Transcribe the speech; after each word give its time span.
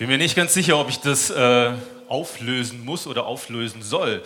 bin 0.00 0.08
mir 0.08 0.16
nicht 0.16 0.34
ganz 0.34 0.54
sicher, 0.54 0.78
ob 0.78 0.88
ich 0.88 1.00
das 1.00 1.28
äh, 1.28 1.72
auflösen 2.08 2.82
muss 2.86 3.06
oder 3.06 3.26
auflösen 3.26 3.82
soll. 3.82 4.22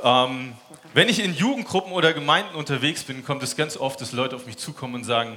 Ähm, 0.00 0.52
wenn 0.94 1.08
ich 1.08 1.18
in 1.18 1.34
Jugendgruppen 1.34 1.92
oder 1.92 2.12
Gemeinden 2.12 2.54
unterwegs 2.54 3.02
bin, 3.02 3.24
kommt 3.24 3.42
es 3.42 3.56
ganz 3.56 3.76
oft, 3.76 4.00
dass 4.00 4.12
Leute 4.12 4.36
auf 4.36 4.46
mich 4.46 4.58
zukommen 4.58 4.94
und 4.94 5.02
sagen, 5.02 5.36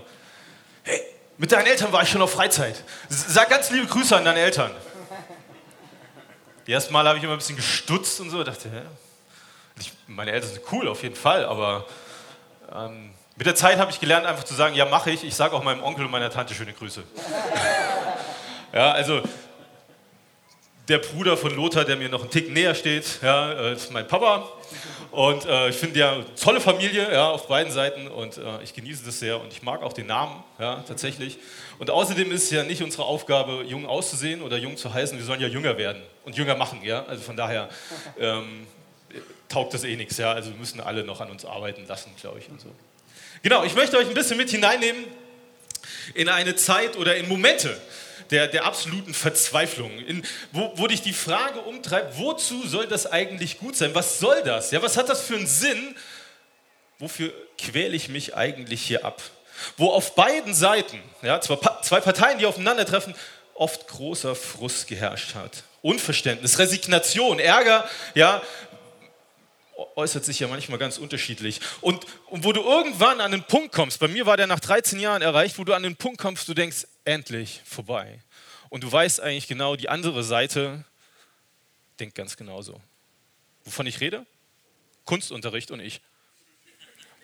hey, 0.83 1.01
mit 1.39 1.51
deinen 1.51 1.65
Eltern 1.65 1.91
war 1.91 2.03
ich 2.03 2.09
schon 2.09 2.21
auf 2.21 2.31
Freizeit. 2.31 2.83
Sag 3.09 3.49
ganz 3.49 3.71
liebe 3.71 3.87
Grüße 3.87 4.15
an 4.15 4.23
deine 4.23 4.41
Eltern. 4.41 4.69
Erstmal 6.67 7.03
Mal 7.03 7.09
habe 7.09 7.17
ich 7.17 7.23
immer 7.23 7.33
ein 7.33 7.39
bisschen 7.39 7.55
gestutzt 7.55 8.21
und 8.21 8.29
so, 8.29 8.43
dachte, 8.43 8.69
hä? 8.69 8.83
Ich, 9.79 9.93
meine 10.05 10.31
Eltern 10.31 10.51
sind 10.51 10.61
cool 10.71 10.87
auf 10.89 11.01
jeden 11.01 11.15
Fall, 11.15 11.43
aber 11.43 11.87
ähm, 12.71 13.15
mit 13.35 13.47
der 13.47 13.55
Zeit 13.55 13.79
habe 13.79 13.89
ich 13.89 13.99
gelernt, 13.99 14.27
einfach 14.27 14.43
zu 14.43 14.53
sagen, 14.53 14.75
ja, 14.75 14.85
mache 14.85 15.09
ich. 15.09 15.23
Ich 15.23 15.33
sage 15.33 15.55
auch 15.55 15.63
meinem 15.63 15.81
Onkel 15.81 16.05
und 16.05 16.11
meiner 16.11 16.29
Tante 16.29 16.53
schöne 16.53 16.71
Grüße. 16.71 17.01
ja, 18.73 18.91
also 18.91 19.23
der 20.87 20.97
Bruder 20.97 21.37
von 21.37 21.55
Lothar, 21.55 21.85
der 21.85 21.95
mir 21.95 22.09
noch 22.09 22.21
einen 22.21 22.31
Tick 22.31 22.51
näher 22.51 22.75
steht, 22.75 23.19
ja, 23.21 23.51
äh, 23.53 23.73
ist 23.73 23.91
mein 23.91 24.07
Papa. 24.07 24.49
Und 25.11 25.45
äh, 25.45 25.69
ich 25.69 25.75
finde 25.75 25.99
ja 25.99 26.23
tolle 26.41 26.61
Familie 26.61 27.11
ja, 27.11 27.29
auf 27.29 27.47
beiden 27.47 27.71
Seiten 27.71 28.07
und 28.07 28.37
äh, 28.37 28.63
ich 28.63 28.73
genieße 28.73 29.03
das 29.05 29.19
sehr 29.19 29.39
und 29.39 29.51
ich 29.51 29.61
mag 29.61 29.83
auch 29.83 29.93
den 29.93 30.07
Namen 30.07 30.43
ja, 30.59 30.83
tatsächlich. 30.87 31.37
Und 31.79 31.89
außerdem 31.89 32.31
ist 32.31 32.43
es 32.43 32.51
ja 32.51 32.63
nicht 32.63 32.81
unsere 32.81 33.03
Aufgabe, 33.03 33.63
jung 33.67 33.85
auszusehen 33.85 34.41
oder 34.41 34.57
jung 34.57 34.77
zu 34.77 34.93
heißen. 34.93 35.17
Wir 35.17 35.25
sollen 35.25 35.41
ja 35.41 35.47
jünger 35.47 35.77
werden 35.77 36.01
und 36.23 36.37
jünger 36.37 36.55
machen. 36.55 36.81
Ja? 36.83 37.05
Also 37.05 37.23
von 37.23 37.35
daher 37.35 37.69
ähm, 38.19 38.67
taugt 39.49 39.73
das 39.73 39.83
eh 39.83 39.95
nichts. 39.95 40.17
Ja? 40.17 40.31
Also 40.31 40.51
wir 40.51 40.57
müssen 40.57 40.79
alle 40.79 41.03
noch 41.03 41.19
an 41.21 41.29
uns 41.29 41.43
arbeiten 41.43 41.85
lassen, 41.87 42.11
glaube 42.19 42.39
ich. 42.39 42.49
Und 42.49 42.61
so. 42.61 42.69
Genau, 43.43 43.63
ich 43.63 43.75
möchte 43.75 43.97
euch 43.97 44.07
ein 44.07 44.13
bisschen 44.13 44.37
mit 44.37 44.49
hineinnehmen 44.49 45.05
in 46.13 46.29
eine 46.29 46.55
Zeit 46.55 46.97
oder 46.97 47.15
in 47.15 47.27
Momente, 47.27 47.75
der, 48.31 48.47
der 48.47 48.65
absoluten 48.65 49.13
Verzweiflung, 49.13 49.99
in, 49.99 50.23
wo, 50.51 50.71
wo 50.75 50.87
dich 50.87 51.01
die 51.01 51.13
Frage 51.13 51.59
umtreibt, 51.59 52.17
wozu 52.17 52.65
soll 52.65 52.87
das 52.87 53.05
eigentlich 53.05 53.59
gut 53.59 53.75
sein? 53.75 53.93
Was 53.93 54.19
soll 54.19 54.41
das? 54.43 54.71
Ja, 54.71 54.81
was 54.81 54.97
hat 54.97 55.09
das 55.09 55.21
für 55.21 55.35
einen 55.35 55.47
Sinn? 55.47 55.95
Wofür 56.97 57.33
quäle 57.57 57.95
ich 57.95 58.09
mich 58.09 58.35
eigentlich 58.35 58.81
hier 58.81 59.05
ab? 59.05 59.21
Wo 59.77 59.89
auf 59.89 60.15
beiden 60.15 60.53
Seiten, 60.53 60.99
ja, 61.21 61.41
zwei 61.41 61.99
Parteien, 61.99 62.39
die 62.39 62.45
aufeinandertreffen, 62.45 63.13
oft 63.53 63.87
großer 63.87 64.33
Frust 64.35 64.87
geherrscht 64.87 65.35
hat. 65.35 65.63
Unverständnis, 65.81 66.57
Resignation, 66.57 67.39
Ärger, 67.39 67.87
ja, 68.15 68.41
äußert 69.95 70.25
sich 70.25 70.39
ja 70.39 70.47
manchmal 70.47 70.79
ganz 70.79 70.97
unterschiedlich. 70.97 71.59
Und, 71.81 72.05
und 72.27 72.43
wo 72.43 72.53
du 72.53 72.61
irgendwann 72.61 73.19
an 73.21 73.31
den 73.31 73.43
Punkt 73.43 73.71
kommst, 73.71 73.99
bei 73.99 74.07
mir 74.07 74.25
war 74.25 74.37
der 74.37 74.47
nach 74.47 74.59
13 74.59 74.99
Jahren 74.99 75.21
erreicht, 75.21 75.57
wo 75.57 75.63
du 75.63 75.73
an 75.73 75.83
den 75.83 75.95
Punkt 75.95 76.19
kommst, 76.19 76.47
du 76.47 76.53
denkst, 76.53 76.87
endlich 77.05 77.61
vorbei. 77.65 78.19
Und 78.71 78.85
du 78.85 78.91
weißt 78.91 79.19
eigentlich 79.19 79.49
genau, 79.49 79.75
die 79.75 79.89
andere 79.89 80.23
Seite 80.23 80.85
denkt 81.99 82.15
ganz 82.15 82.37
genauso. 82.37 82.81
Wovon 83.65 83.85
ich 83.85 83.99
rede? 83.99 84.25
Kunstunterricht 85.03 85.71
und 85.71 85.81
ich. 85.81 85.99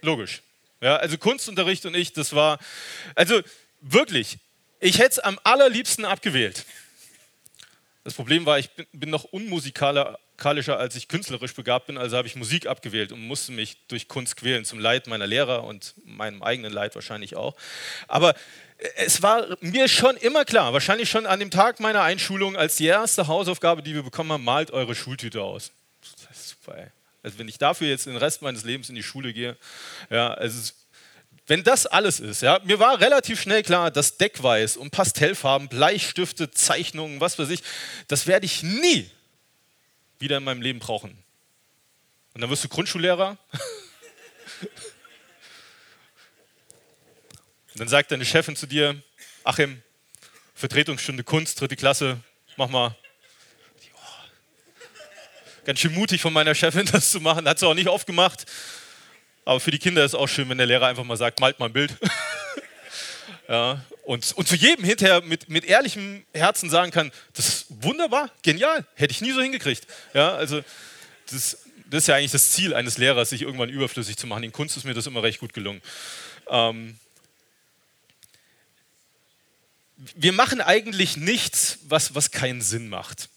Logisch. 0.01 0.41
Ja, 0.81 0.97
also 0.97 1.17
Kunstunterricht 1.17 1.85
und 1.85 1.95
ich, 1.95 2.11
das 2.11 2.35
war, 2.35 2.59
also 3.15 3.41
wirklich, 3.79 4.39
ich 4.81 4.99
hätte 4.99 5.11
es 5.11 5.19
am 5.19 5.39
allerliebsten 5.45 6.03
abgewählt. 6.03 6.65
Das 8.03 8.13
Problem 8.13 8.45
war, 8.45 8.59
ich 8.59 8.69
bin, 8.71 8.85
bin 8.91 9.09
noch 9.09 9.23
unmusikalischer, 10.37 10.77
als 10.77 10.95
ich 10.95 11.07
künstlerisch 11.07 11.53
begabt 11.53 11.87
bin, 11.87 11.97
also 11.97 12.17
habe 12.17 12.27
ich 12.27 12.35
Musik 12.35 12.67
abgewählt 12.67 13.11
und 13.11 13.21
musste 13.21 13.51
mich 13.51 13.77
durch 13.87 14.07
Kunst 14.07 14.37
quälen, 14.37 14.65
zum 14.65 14.79
Leid 14.79 15.07
meiner 15.07 15.27
Lehrer 15.27 15.63
und 15.63 15.93
meinem 16.05 16.43
eigenen 16.43 16.71
Leid 16.71 16.95
wahrscheinlich 16.95 17.35
auch. 17.35 17.55
Aber 18.07 18.35
es 18.95 19.23
war 19.23 19.57
mir 19.61 19.87
schon 19.87 20.15
immer 20.17 20.45
klar, 20.45 20.73
wahrscheinlich 20.73 21.09
schon 21.09 21.25
an 21.25 21.39
dem 21.39 21.49
Tag 21.49 21.79
meiner 21.79 22.03
Einschulung, 22.03 22.55
als 22.55 22.75
die 22.75 22.85
erste 22.85 23.27
Hausaufgabe, 23.27 23.81
die 23.81 23.95
wir 23.95 24.03
bekommen 24.03 24.31
haben, 24.31 24.43
malt 24.43 24.71
eure 24.71 24.93
Schultüte 24.93 25.41
aus. 25.41 25.71
Das 26.29 26.37
ist 26.37 26.49
super, 26.49 26.77
ey. 26.77 26.87
Also 27.23 27.39
wenn 27.39 27.47
ich 27.47 27.57
dafür 27.57 27.87
jetzt 27.87 28.05
den 28.05 28.15
Rest 28.15 28.41
meines 28.41 28.63
Lebens 28.63 28.89
in 28.89 28.95
die 28.95 29.03
Schule 29.03 29.33
gehe, 29.33 29.57
ja, 30.09 30.33
also 30.33 30.73
wenn 31.47 31.63
das 31.63 31.87
alles 31.87 32.19
ist, 32.19 32.41
ja, 32.41 32.59
mir 32.63 32.77
war 32.77 32.99
relativ 32.99 33.41
schnell 33.41 33.63
klar, 33.63 33.89
dass 33.89 34.17
Deckweiß 34.17 34.77
und 34.77 34.91
Pastellfarben, 34.91 35.69
Bleistifte, 35.69 36.51
Zeichnungen, 36.51 37.21
was 37.21 37.39
weiß 37.39 37.49
ich, 37.49 37.63
das 38.07 38.27
werde 38.27 38.45
ich 38.45 38.63
nie 38.63 39.09
wieder 40.19 40.37
in 40.37 40.43
meinem 40.43 40.61
Leben 40.61 40.79
brauchen. 40.79 41.23
Und 42.33 42.41
dann 42.41 42.49
wirst 42.49 42.63
du 42.63 42.69
Grundschullehrer 42.69 43.37
Und 47.77 47.81
dann 47.81 47.89
sagt 47.89 48.11
deine 48.11 48.25
Chefin 48.25 48.55
zu 48.55 48.65
dir, 48.65 48.99
Achim, 49.43 49.83
Vertretungsstunde 50.55 51.23
Kunst, 51.23 51.61
dritte 51.61 51.75
Klasse, 51.75 52.19
mach 52.55 52.69
mal. 52.69 52.95
Ganz 55.63 55.79
schön 55.79 55.93
mutig 55.93 56.19
von 56.19 56.33
meiner 56.33 56.55
Chefin, 56.55 56.85
das 56.91 57.11
zu 57.11 57.19
machen. 57.19 57.47
Hat 57.47 57.59
sie 57.59 57.67
auch 57.67 57.75
nicht 57.75 57.87
oft 57.87 58.07
gemacht. 58.07 58.47
Aber 59.45 59.59
für 59.59 59.69
die 59.69 59.77
Kinder 59.77 60.03
ist 60.03 60.13
es 60.13 60.15
auch 60.15 60.25
schön, 60.25 60.49
wenn 60.49 60.57
der 60.57 60.65
Lehrer 60.65 60.87
einfach 60.87 61.03
mal 61.03 61.17
sagt, 61.17 61.39
malt 61.39 61.59
mal 61.59 61.67
ein 61.67 61.73
Bild. 61.73 61.95
ja, 63.47 63.85
und, 64.07 64.31
und 64.37 64.47
zu 64.47 64.55
jedem 64.55 64.85
hinterher 64.85 65.21
mit, 65.21 65.49
mit 65.49 65.65
ehrlichem 65.65 66.25
Herzen 66.33 66.69
sagen 66.69 66.91
kann, 66.91 67.11
das 67.33 67.49
ist 67.49 67.65
wunderbar, 67.83 68.31
genial, 68.41 68.87
hätte 68.95 69.11
ich 69.11 69.19
nie 69.19 69.33
so 69.33 69.41
hingekriegt. 69.41 69.85
Ja, 70.13 70.33
also 70.33 70.63
das, 71.29 71.57
das 71.89 72.03
ist 72.03 72.07
ja 72.07 72.15
eigentlich 72.15 72.31
das 72.31 72.51
Ziel 72.53 72.73
eines 72.73 72.97
Lehrers, 72.97 73.31
sich 73.31 73.41
irgendwann 73.41 73.67
überflüssig 73.67 74.15
zu 74.15 74.25
machen. 74.25 74.43
In 74.43 74.53
Kunst 74.53 74.77
ist 74.77 74.85
mir 74.85 74.93
das 74.93 75.07
immer 75.07 75.23
recht 75.23 75.41
gut 75.41 75.51
gelungen. 75.51 75.81
Ähm, 76.49 76.97
wir 80.15 80.31
machen 80.31 80.61
eigentlich 80.61 81.17
nichts, 81.17 81.79
was, 81.89 82.15
was 82.15 82.31
keinen 82.31 82.61
Sinn 82.61 82.87
macht. 82.87 83.27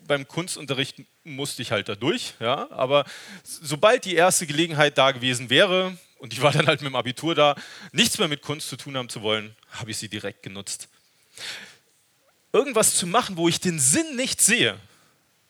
Beim 0.00 0.26
Kunstunterricht 0.26 0.96
musste 1.22 1.62
ich 1.62 1.70
halt 1.70 1.88
da 1.88 1.94
durch, 1.94 2.34
ja, 2.40 2.68
aber 2.72 3.04
sobald 3.44 4.04
die 4.04 4.16
erste 4.16 4.48
Gelegenheit 4.48 4.98
da 4.98 5.12
gewesen 5.12 5.48
wäre, 5.48 5.96
und 6.24 6.32
ich 6.32 6.40
war 6.40 6.52
dann 6.52 6.66
halt 6.66 6.80
mit 6.80 6.88
dem 6.90 6.96
Abitur 6.96 7.34
da, 7.34 7.54
nichts 7.92 8.16
mehr 8.16 8.28
mit 8.28 8.40
Kunst 8.40 8.70
zu 8.70 8.78
tun 8.78 8.96
haben 8.96 9.10
zu 9.10 9.20
wollen, 9.20 9.54
habe 9.72 9.90
ich 9.90 9.98
sie 9.98 10.08
direkt 10.08 10.42
genutzt. 10.42 10.88
Irgendwas 12.50 12.94
zu 12.94 13.06
machen, 13.06 13.36
wo 13.36 13.46
ich 13.46 13.60
den 13.60 13.78
Sinn 13.78 14.16
nicht 14.16 14.40
sehe, 14.40 14.80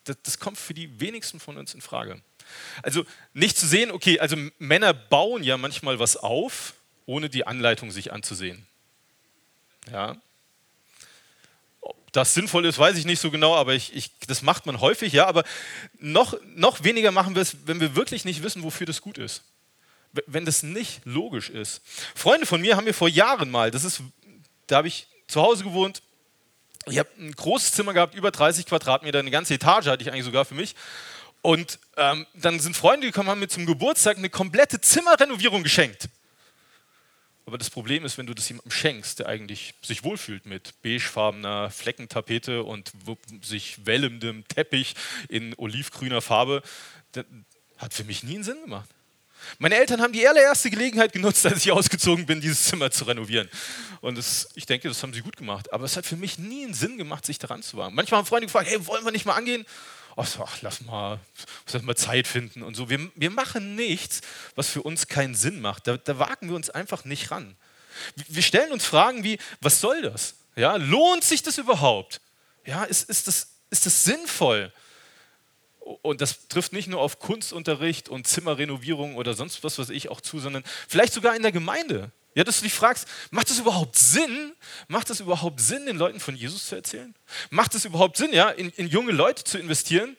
das, 0.03 0.17
das 0.25 0.41
kommt 0.41 0.59
für 0.59 0.75
die 0.75 0.99
wenigsten 0.99 1.39
von 1.39 1.59
uns 1.59 1.75
in 1.75 1.81
Frage. 1.81 2.21
Also 2.83 3.07
nicht 3.35 3.57
zu 3.57 3.69
sehen, 3.69 3.93
okay, 3.93 4.19
also 4.19 4.37
Männer 4.59 4.93
bauen 4.93 5.45
ja 5.45 5.57
manchmal 5.57 6.01
was 6.01 6.17
auf, 6.17 6.75
ohne 7.07 7.31
die 7.31 7.47
Anleitung 7.47 7.93
sich 7.93 8.13
anzusehen. 8.13 8.67
Ja. 9.93 10.17
Ob 11.83 12.13
das 12.13 12.35
sinnvoll 12.35 12.67
ist, 12.67 12.81
weiß 12.81 12.97
ich 12.99 13.05
nicht 13.05 13.21
so 13.21 13.31
genau, 13.31 13.55
aber 13.55 13.75
ich, 13.75 13.95
ich, 13.95 14.11
das 14.27 14.43
macht 14.43 14.67
man 14.67 14.81
häufig, 14.81 15.13
ja. 15.13 15.27
Aber 15.29 15.45
noch, 16.01 16.37
noch 16.57 16.83
weniger 16.83 17.13
machen 17.13 17.37
wir 17.37 17.43
es, 17.43 17.59
wenn 17.65 17.79
wir 17.79 17.95
wirklich 17.95 18.25
nicht 18.25 18.43
wissen, 18.43 18.65
wofür 18.65 18.89
das 18.89 19.01
gut 19.01 19.19
ist. 19.19 19.45
Wenn 20.27 20.45
das 20.45 20.63
nicht 20.63 21.01
logisch 21.05 21.51
ist. 21.51 21.83
Freunde 22.15 22.47
von 22.47 22.61
mir 22.61 22.77
haben 22.77 22.85
mir 22.85 22.95
vor 22.95 23.09
Jahren 23.09 23.51
mal, 23.51 23.71
das 23.71 23.85
ist, 23.85 24.03
da 24.67 24.77
habe 24.77 24.89
ich 24.89 25.07
zu 25.27 25.43
Hause 25.43 25.65
gewohnt, 25.65 26.03
ich 26.87 26.99
habe 26.99 27.09
ein 27.19 27.33
großes 27.33 27.73
Zimmer 27.73 27.95
gehabt, 27.95 28.15
über 28.15 28.31
30 28.31 28.67
Quadratmeter, 28.67 29.19
eine 29.19 29.31
ganze 29.31 29.55
Etage 29.55 29.87
hatte 29.87 30.03
ich 30.03 30.11
eigentlich 30.11 30.25
sogar 30.25 30.45
für 30.45 30.55
mich. 30.55 30.75
Und 31.41 31.79
ähm, 31.97 32.27
dann 32.35 32.61
sind 32.61 32.77
Freunde 32.77 33.07
gekommen, 33.07 33.29
haben 33.29 33.41
mir 33.41 33.49
zum 33.49 33.67
Geburtstag 33.67 34.17
eine 34.17 34.31
komplette 34.31 34.81
Zimmerrenovierung 34.81 35.63
geschenkt. 35.63 36.09
Aber 37.47 37.59
das 37.59 37.69
Problem 37.69 38.05
ist, 38.05 38.17
wenn 38.17 38.27
du 38.27 38.33
das 38.33 38.49
jemandem 38.49 38.71
schenkst, 38.71 39.19
der 39.19 39.27
eigentlich 39.27 39.75
sich 39.83 40.05
wohlfühlt 40.05 40.47
mit 40.47 40.81
beigefarbener 40.83 41.71
Fleckentapete 41.71 42.63
und 42.63 42.93
sich 43.43 43.85
wellendem 43.85 44.49
Teppich 44.49 44.95
in 45.29 45.55
olivgrüner 45.55 46.23
Farbe, 46.23 46.63
hat 47.77 47.93
für 47.93 48.05
mich 48.05 48.23
nie 48.23 48.37
einen 48.37 48.45
Sinn 48.45 48.63
gemacht. 48.63 48.89
Meine 49.59 49.77
Eltern 49.77 50.01
haben 50.01 50.13
die 50.13 50.27
allererste 50.27 50.71
Gelegenheit 50.71 51.13
genutzt, 51.13 51.45
als 51.47 51.65
ich 51.65 51.73
ausgezogen 51.73 52.27
bin, 52.27 52.41
dieses 52.41 52.65
Zimmer 52.65 52.91
zu 52.91 53.05
renovieren. 53.05 53.49
Und 54.01 54.19
das, 54.19 54.49
ich 54.55 54.67
denke, 54.67 54.89
das 54.89 55.03
haben 55.03 55.15
sie 55.15 55.23
gut 55.23 55.37
gemacht. 55.37 55.73
Aber 55.73 55.85
es 55.85 55.97
hat 55.97 56.07
für 56.07 56.17
mich 56.17 56.39
nie 56.39 56.65
einen 56.65 56.75
Sinn 56.75 56.99
gemacht, 56.99 57.25
sich 57.25 57.39
daran 57.39 57.63
zu 57.63 57.77
wagen. 57.77 57.95
Manchmal 57.95 58.19
haben 58.19 58.27
Freunde 58.27 58.47
gefragt, 58.47 58.69
hey, 58.69 58.87
wollen 58.87 59.05
wir 59.05 59.13
nicht 59.13 59.27
mal 59.27 59.35
angehen? 59.35 59.65
ach, 60.17 60.63
lass 60.63 60.81
mal, 60.83 61.19
lass 61.73 61.83
mal 61.83 61.97
Zeit 61.97 62.27
finden 62.27 62.63
und 62.63 62.75
so. 62.75 62.89
Wir, 62.89 63.11
wir 63.15 63.31
machen 63.31 63.75
nichts, 63.75 64.21
was 64.55 64.69
für 64.69 64.83
uns 64.83 65.09
keinen 65.09 65.35
Sinn 65.35 65.61
macht. 65.61 65.87
Da, 65.87 65.97
da 65.97 66.19
wagen 66.19 66.49
wir 66.49 66.57
uns 66.57 66.71
einfach 66.71 67.05
nicht 67.05 67.31
ran. 67.31 67.57
Wir 68.15 68.43
stellen 68.43 68.73
uns 68.73 68.85
Fragen 68.85 69.25
wie, 69.25 69.39
was 69.61 69.81
soll 69.81 70.03
das? 70.03 70.35
Ja, 70.57 70.77
lohnt 70.77 71.25
sich 71.25 71.43
das 71.43 71.59
überhaupt? 71.59 72.21
Ja, 72.65 72.85
ist, 72.85 73.09
ist, 73.09 73.27
das, 73.27 73.49
ist 73.71 73.87
das 73.87 74.05
sinnvoll? 74.05 74.73
Und 75.85 76.23
das 76.23 76.49
trifft 76.49 76.73
nicht 76.73 76.89
nur 76.89 77.01
auf 77.01 77.19
Kunstunterricht 77.19 78.09
und 78.09 78.27
Zimmerrenovierung 78.27 79.17
oder 79.17 79.35
sonst 79.35 79.63
was, 79.65 79.79
was 79.79 79.91
ich 79.91 80.09
auch 80.09 80.23
zu, 80.23 80.39
sondern 80.39 80.65
vielleicht 80.89 81.13
sogar 81.13 81.37
in 81.37 81.43
der 81.43 81.53
Gemeinde. 81.53 82.11
Ja, 82.35 82.43
dass 82.43 82.59
du 82.59 82.65
dich 82.65 82.73
fragst, 82.73 83.07
macht 83.31 83.51
es 83.51 83.59
überhaupt 83.59 83.97
Sinn? 83.97 84.55
Macht 84.89 85.11
es 85.11 85.21
überhaupt 85.21 85.61
Sinn, 85.61 85.85
den 85.85 85.99
Leuten 85.99 86.21
von 86.21 86.35
Jesus 86.35 86.67
zu 86.67 86.75
erzählen? 86.75 87.15
Macht 87.51 87.75
es 87.75 87.85
überhaupt 87.85 88.17
Sinn, 88.17 88.33
ja, 88.33 88.49
in, 88.49 88.71
in 88.71 88.89
junge 88.89 89.13
Leute 89.13 89.45
zu 89.45 89.59
investieren? 89.59 90.17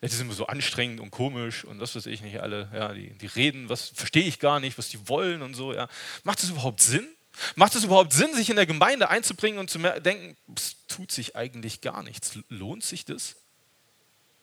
Ja, 0.00 0.08
die 0.08 0.14
sind 0.16 0.26
immer 0.26 0.34
so 0.34 0.46
anstrengend 0.46 1.00
und 1.00 1.10
komisch 1.10 1.64
und 1.64 1.78
das 1.78 1.94
weiß 1.94 2.06
ich 2.06 2.22
nicht 2.22 2.40
alle. 2.40 2.70
Ja, 2.74 2.94
die, 2.94 3.10
die 3.10 3.26
reden, 3.26 3.68
was 3.68 3.90
verstehe 3.94 4.24
ich 4.24 4.38
gar 4.38 4.60
nicht, 4.60 4.78
was 4.78 4.88
die 4.88 5.08
wollen 5.08 5.42
und 5.42 5.54
so. 5.54 5.74
Ja. 5.74 5.88
Macht 6.24 6.42
es 6.42 6.50
überhaupt 6.50 6.80
Sinn? 6.80 7.06
Macht 7.54 7.74
es 7.74 7.84
überhaupt 7.84 8.12
Sinn, 8.12 8.34
sich 8.34 8.48
in 8.48 8.56
der 8.56 8.66
Gemeinde 8.66 9.10
einzubringen 9.10 9.58
und 9.58 9.68
zu 9.68 9.78
denken, 9.78 10.36
es 10.56 10.76
tut 10.88 11.12
sich 11.12 11.36
eigentlich 11.36 11.80
gar 11.80 12.02
nichts? 12.02 12.38
Lohnt 12.48 12.82
sich 12.82 13.04
das? 13.04 13.36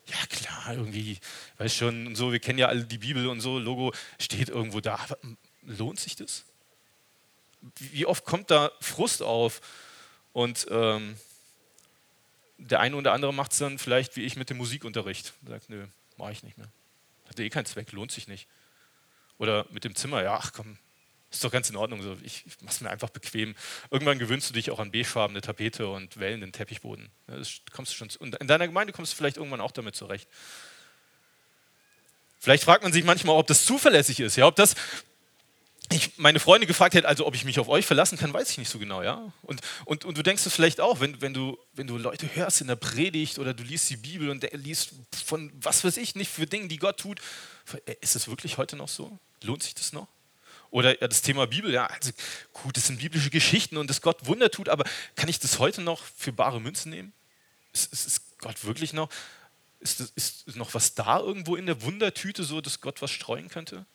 Ja, 0.07 0.25
klar, 0.30 0.74
irgendwie, 0.75 1.19
weißt 1.57 1.75
schon, 1.75 2.15
so, 2.15 2.31
wir 2.31 2.39
kennen 2.39 2.59
ja 2.59 2.68
alle 2.68 2.86
die 2.86 2.98
Bibel 2.98 3.27
und 3.27 3.39
so, 3.42 3.59
Logo 3.59 3.94
steht 4.19 4.50
irgendwo 4.50 4.81
da. 4.81 4.95
Aber 4.95 5.18
lohnt 5.62 6.00
sich 6.00 6.15
das? 6.15 6.45
Wie 7.77 8.06
oft 8.06 8.25
kommt 8.25 8.50
da 8.51 8.71
Frust 8.81 9.21
auf? 9.21 9.62
Und 10.33 10.65
ähm, 10.69 11.18
der 12.57 12.80
eine 12.80 12.95
oder 12.95 13.13
andere 13.13 13.33
macht 13.33 13.51
es 13.51 13.59
dann 13.59 13.77
vielleicht 13.77 14.15
wie 14.15 14.24
ich 14.24 14.36
mit 14.36 14.50
dem 14.50 14.57
Musikunterricht. 14.57 15.33
Sagt, 15.48 15.69
nö, 15.69 15.86
mache 16.18 16.31
ich 16.31 16.44
nicht 16.44 16.57
mehr. 16.57 16.71
Hat 17.27 17.39
eh 17.39 17.50
keinen 17.50 17.65
Zweck, 17.65 17.92
lohnt 17.92 18.12
sich 18.12 18.27
nicht. 18.27 18.48
Oder 19.38 19.65
mit 19.71 19.83
dem 19.83 19.95
Zimmer, 19.95 20.24
ja, 20.24 20.36
ach 20.36 20.53
komm, 20.53 20.77
ist 21.31 21.44
doch 21.44 21.51
ganz 21.51 21.69
in 21.69 21.75
Ordnung. 21.75 22.01
So. 22.01 22.18
Ich, 22.24 22.45
ich 22.45 22.62
mache 22.62 22.74
es 22.74 22.81
mir 22.81 22.89
einfach 22.89 23.10
bequem. 23.10 23.56
Irgendwann 23.89 24.19
gewöhnst 24.19 24.50
du 24.50 24.54
dich 24.54 24.69
auch 24.69 24.80
an 24.80 24.92
beigefarbene 24.92 25.42
Tapete 25.42 25.88
und 25.88 26.19
wellenden 26.19 26.51
Teppichboden. 26.51 27.10
Das 27.28 27.62
kommst 27.72 27.94
du 27.94 27.95
schon, 27.98 28.10
und 28.19 28.36
in 28.36 28.48
deiner 28.48 28.68
Gemeinde 28.68 28.94
kommst 28.94 29.13
du 29.13 29.18
vielleicht 29.18 29.38
irgendwann 29.38 29.62
auch 29.62 29.72
damit 29.72 29.95
zurecht. 29.95 30.28
Vielleicht 32.39 32.63
fragt 32.63 32.83
man 32.83 32.92
sich 32.92 33.04
manchmal, 33.04 33.36
ob 33.38 33.48
das 33.48 33.66
zuverlässig 33.66 34.19
ist, 34.19 34.36
ja, 34.36 34.48
ob 34.48 34.56
das 34.56 34.75
ich 35.94 36.18
meine 36.18 36.39
Freunde 36.39 36.68
gefragt 36.68 36.94
hätte, 36.94 37.07
also 37.07 37.25
ob 37.25 37.36
ich 37.36 37.44
mich 37.44 37.60
auf 37.60 37.68
euch 37.68 37.86
verlassen 37.86 38.18
kann, 38.18 38.34
weiß 38.34 38.50
ich 38.50 38.57
nicht 38.57 38.69
so 38.69 38.80
genau, 38.80 39.01
ja. 39.01 39.31
Und, 39.42 39.62
und, 39.86 40.06
und 40.06 40.18
du 40.18 40.24
denkst 40.24 40.45
es 40.45 40.54
vielleicht 40.54 40.80
auch, 40.80 41.01
wenn, 41.01 41.22
wenn, 41.22 41.34
du, 41.34 41.57
wenn 41.74 41.88
du 41.88 41.98
Leute 41.98 42.34
hörst 42.34 42.62
in 42.62 42.68
der 42.68 42.77
Predigt 42.77 43.39
oder 43.39 43.54
du 43.54 43.63
liest 43.63 43.89
die 43.89 43.98
Bibel 43.98 44.30
und 44.30 44.42
der 44.44 44.57
liest 44.57 44.94
von 45.25 45.51
was 45.56 45.84
weiß 45.84 45.98
ich 45.98 46.16
nicht 46.16 46.31
für 46.31 46.45
Dinge, 46.45 46.68
die 46.68 46.77
Gott 46.77 46.98
tut, 46.98 47.19
ist 48.00 48.16
es 48.16 48.27
wirklich 48.27 48.57
heute 48.57 48.75
noch 48.75 48.88
so? 48.88 49.19
Lohnt 49.44 49.63
sich 49.63 49.75
das 49.75 49.92
noch? 49.92 50.07
Oder 50.71 50.95
das 50.95 51.21
Thema 51.21 51.47
Bibel, 51.47 51.71
ja, 51.71 51.85
also 51.85 52.12
gut, 52.53 52.77
das 52.77 52.88
sind 52.88 53.00
biblische 53.00 53.29
Geschichten 53.29 53.77
und 53.77 53.89
dass 53.89 54.01
Gott 54.01 54.25
Wunder 54.25 54.50
tut, 54.50 54.69
aber 54.69 54.85
kann 55.15 55.29
ich 55.29 55.39
das 55.39 55.59
heute 55.59 55.81
noch 55.81 56.01
für 56.18 56.31
bare 56.31 56.62
Münzen 56.62 56.91
nehmen? 56.91 57.13
Ist, 57.73 57.94
ist, 57.94 58.39
Gott 58.39 58.63
wirklich 58.63 58.94
noch, 58.94 59.09
ist, 59.81 60.00
ist 60.00 60.56
noch 60.56 60.73
was 60.73 60.95
da 60.95 61.19
irgendwo 61.19 61.56
in 61.56 61.65
der 61.65 61.81
Wundertüte, 61.81 62.44
so 62.44 62.62
dass 62.62 62.81
Gott 62.81 63.01
was 63.01 63.12
streuen 63.12 63.50
könnte? 63.50 63.85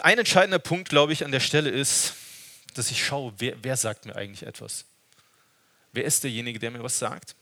ein 0.00 0.18
entscheidender 0.18 0.58
Punkt, 0.58 0.88
glaube 0.88 1.12
ich, 1.12 1.24
an 1.24 1.30
der 1.30 1.40
Stelle 1.40 1.70
ist, 1.70 2.14
dass 2.74 2.90
ich 2.90 3.04
schaue, 3.04 3.32
wer, 3.38 3.62
wer 3.62 3.76
sagt 3.76 4.06
mir 4.06 4.16
eigentlich 4.16 4.44
etwas? 4.44 4.86
Wer 5.92 6.04
ist 6.04 6.24
derjenige, 6.24 6.58
der 6.58 6.72
mir 6.72 6.82
was 6.82 6.98
sagt? 6.98 7.36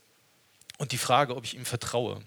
Und 0.77 0.91
die 0.91 0.97
Frage, 0.97 1.35
ob 1.35 1.45
ich 1.45 1.55
ihm 1.55 1.65
vertraue. 1.65 2.21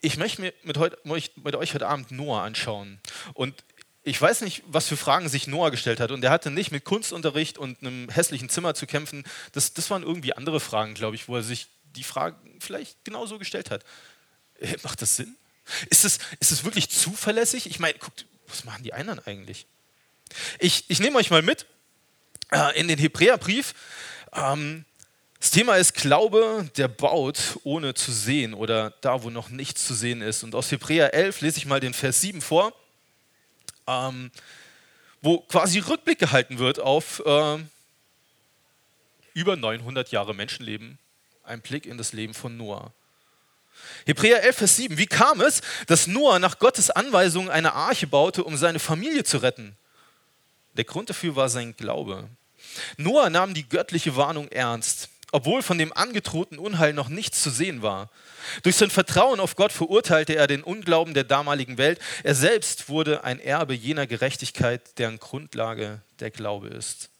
Ich 0.00 0.16
möchte 0.16 0.40
mir 0.40 0.52
mit, 0.62 0.78
heute, 0.78 0.98
mit 1.04 1.54
euch 1.54 1.74
heute 1.74 1.86
Abend 1.86 2.10
Noah 2.10 2.42
anschauen. 2.42 3.00
Und 3.34 3.54
ich 4.02 4.20
weiß 4.20 4.40
nicht, 4.40 4.62
was 4.66 4.88
für 4.88 4.96
Fragen 4.96 5.28
sich 5.28 5.46
Noah 5.46 5.70
gestellt 5.70 6.00
hat. 6.00 6.10
Und 6.10 6.24
er 6.24 6.30
hatte 6.30 6.50
nicht 6.50 6.70
mit 6.70 6.84
Kunstunterricht 6.84 7.58
und 7.58 7.80
einem 7.80 8.08
hässlichen 8.08 8.48
Zimmer 8.48 8.74
zu 8.74 8.86
kämpfen. 8.86 9.24
Das, 9.52 9.74
das 9.74 9.90
waren 9.90 10.02
irgendwie 10.02 10.32
andere 10.34 10.60
Fragen, 10.60 10.94
glaube 10.94 11.16
ich, 11.16 11.28
wo 11.28 11.36
er 11.36 11.42
sich 11.42 11.68
die 11.96 12.04
Fragen 12.04 12.36
vielleicht 12.60 13.04
genauso 13.04 13.38
gestellt 13.38 13.70
hat. 13.70 13.84
Äh, 14.60 14.76
macht 14.82 15.02
das 15.02 15.16
Sinn? 15.16 15.36
Ist 15.90 16.04
es, 16.04 16.18
ist 16.40 16.52
es 16.52 16.64
wirklich 16.64 16.88
zuverlässig? 16.88 17.66
Ich 17.66 17.78
meine, 17.78 17.98
guckt, 17.98 18.26
was 18.46 18.64
machen 18.64 18.82
die 18.82 18.94
anderen 18.94 19.20
eigentlich? 19.26 19.66
Ich, 20.58 20.84
ich 20.88 21.00
nehme 21.00 21.18
euch 21.18 21.30
mal 21.30 21.42
mit 21.42 21.66
äh, 22.50 22.78
in 22.78 22.88
den 22.88 22.98
Hebräerbrief. 22.98 23.74
Ähm, 24.32 24.84
das 25.40 25.52
Thema 25.52 25.76
ist 25.76 25.94
Glaube, 25.94 26.68
der 26.76 26.88
baut 26.88 27.58
ohne 27.62 27.94
zu 27.94 28.10
sehen 28.10 28.54
oder 28.54 28.90
da, 29.00 29.22
wo 29.22 29.30
noch 29.30 29.50
nichts 29.50 29.86
zu 29.86 29.94
sehen 29.94 30.20
ist. 30.20 30.42
Und 30.42 30.54
aus 30.54 30.70
Hebräer 30.72 31.14
11 31.14 31.40
lese 31.42 31.58
ich 31.58 31.66
mal 31.66 31.78
den 31.78 31.94
Vers 31.94 32.20
7 32.20 32.40
vor, 32.40 32.72
ähm, 33.86 34.32
wo 35.22 35.38
quasi 35.38 35.78
Rückblick 35.78 36.18
gehalten 36.18 36.58
wird 36.58 36.80
auf 36.80 37.22
äh, 37.24 37.58
über 39.32 39.54
900 39.54 40.10
Jahre 40.10 40.34
Menschenleben, 40.34 40.98
ein 41.44 41.60
Blick 41.60 41.86
in 41.86 41.98
das 41.98 42.12
Leben 42.12 42.34
von 42.34 42.56
Noah. 42.56 42.92
Hebräer 44.06 44.42
11, 44.42 44.56
Vers 44.56 44.76
7. 44.76 44.98
Wie 44.98 45.06
kam 45.06 45.40
es, 45.40 45.60
dass 45.86 46.08
Noah 46.08 46.40
nach 46.40 46.58
Gottes 46.58 46.90
Anweisung 46.90 47.48
eine 47.48 47.74
Arche 47.74 48.08
baute, 48.08 48.42
um 48.42 48.56
seine 48.56 48.80
Familie 48.80 49.22
zu 49.22 49.38
retten? 49.38 49.76
Der 50.74 50.84
Grund 50.84 51.10
dafür 51.10 51.36
war 51.36 51.48
sein 51.48 51.76
Glaube. 51.76 52.28
Noah 52.96 53.30
nahm 53.30 53.54
die 53.54 53.68
göttliche 53.68 54.16
Warnung 54.16 54.48
ernst, 54.48 55.10
obwohl 55.32 55.62
von 55.62 55.78
dem 55.78 55.92
angedrohten 55.92 56.58
Unheil 56.58 56.92
noch 56.92 57.08
nichts 57.08 57.42
zu 57.42 57.50
sehen 57.50 57.82
war. 57.82 58.10
Durch 58.62 58.76
sein 58.76 58.90
Vertrauen 58.90 59.40
auf 59.40 59.56
Gott 59.56 59.72
verurteilte 59.72 60.34
er 60.34 60.46
den 60.46 60.62
Unglauben 60.62 61.14
der 61.14 61.24
damaligen 61.24 61.78
Welt. 61.78 62.00
Er 62.22 62.34
selbst 62.34 62.88
wurde 62.88 63.24
ein 63.24 63.40
Erbe 63.40 63.74
jener 63.74 64.06
Gerechtigkeit, 64.06 64.98
deren 64.98 65.18
Grundlage 65.18 66.00
der 66.20 66.30
Glaube 66.30 66.68
ist 66.68 67.10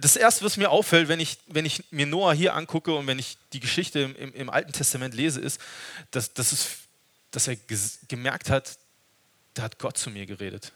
das 0.00 0.16
Erste, 0.16 0.44
was 0.44 0.56
mir 0.56 0.70
auffällt, 0.70 1.08
wenn 1.08 1.20
ich, 1.20 1.38
wenn 1.46 1.64
ich 1.64 1.84
mir 1.90 2.06
Noah 2.06 2.34
hier 2.34 2.54
angucke 2.54 2.94
und 2.94 3.06
wenn 3.06 3.18
ich 3.18 3.38
die 3.52 3.60
Geschichte 3.60 4.00
im, 4.00 4.34
im, 4.34 4.50
Alten 4.50 4.72
Testament 4.72 5.14
lese, 5.14 5.40
ist, 5.40 5.60
dass, 6.10 6.32
dass, 6.34 6.52
es, 6.52 6.68
dass 7.30 7.48
er 7.48 7.56
gemerkt 8.08 8.50
hat, 8.50 8.78
da 9.54 9.62
hat 9.62 9.78
Gott 9.78 9.98
zu 9.98 10.10
mir 10.10 10.26
geredet. 10.26 10.72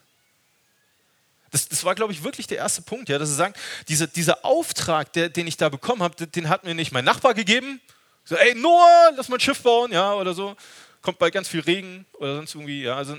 Das, 1.53 1.69
das 1.69 1.85
war, 1.85 1.95
glaube 1.95 2.13
ich, 2.13 2.25
wirklich 2.25 2.47
der 2.47 2.59
erste 2.59 2.83
Punkt, 2.83 3.09
ja, 3.09 3.19
dass 3.19 3.29
er 3.29 3.37
sagt, 3.37 3.61
diese, 3.89 4.09
dieser 4.09 4.45
Auftrag, 4.45 5.13
der, 5.13 5.29
den 5.29 5.47
ich 5.47 5.57
da 5.57 5.69
bekommen 5.69 6.03
habe, 6.03 6.27
den 6.27 6.49
hat 6.49 6.65
mir 6.65 6.75
nicht 6.75 6.93
mein 6.93 7.05
Nachbar 7.05 7.35
gegeben. 7.35 7.81
So, 8.25 8.37
ey, 8.37 8.55
Noah, 8.55 9.13
lass 9.17 9.29
mal 9.29 9.37
ein 9.37 9.41
Schiff 9.41 9.63
bauen, 9.63 9.93
ja, 9.93 10.15
oder 10.15 10.35
so. 10.35 10.57
Kommt 11.03 11.19
bald 11.19 11.35
ganz 11.35 11.49
viel 11.49 11.61
Regen 11.61 12.07
oder 12.15 12.37
sonst 12.37 12.55
irgendwie, 12.55 12.83
ja. 12.83 12.97
Also, 12.97 13.19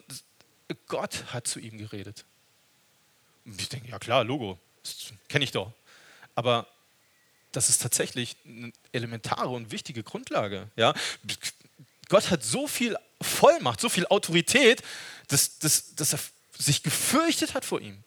Gott 0.88 1.26
hat 1.32 1.48
zu 1.48 1.60
ihm 1.60 1.78
geredet. 1.78 2.26
Und 3.46 3.62
ich 3.62 3.70
denke, 3.70 3.90
ja 3.90 4.00
klar, 4.00 4.24
Logo, 4.24 4.58
kenne 5.28 5.44
ich 5.44 5.52
doch. 5.52 5.72
Aber 6.36 6.68
das 7.52 7.70
ist 7.70 7.82
tatsächlich 7.82 8.36
eine 8.46 8.72
elementare 8.92 9.50
und 9.50 9.72
wichtige 9.72 10.04
Grundlage. 10.04 10.70
Ja? 10.76 10.94
Gott 12.10 12.32
hat 12.32 12.44
so 12.44 12.68
viel 12.68 12.98
Vollmacht, 13.22 13.80
so 13.80 13.90
viel 13.90 14.08
Autorität, 14.08 14.82
dass, 15.28 15.60
dass, 15.60 15.96
dass 15.96 16.14
er 16.14 16.20
sich 16.58 16.84
gefürchtet 16.84 17.54
hat 17.54 17.66
vor 17.66 17.80
ihm. 17.82 18.04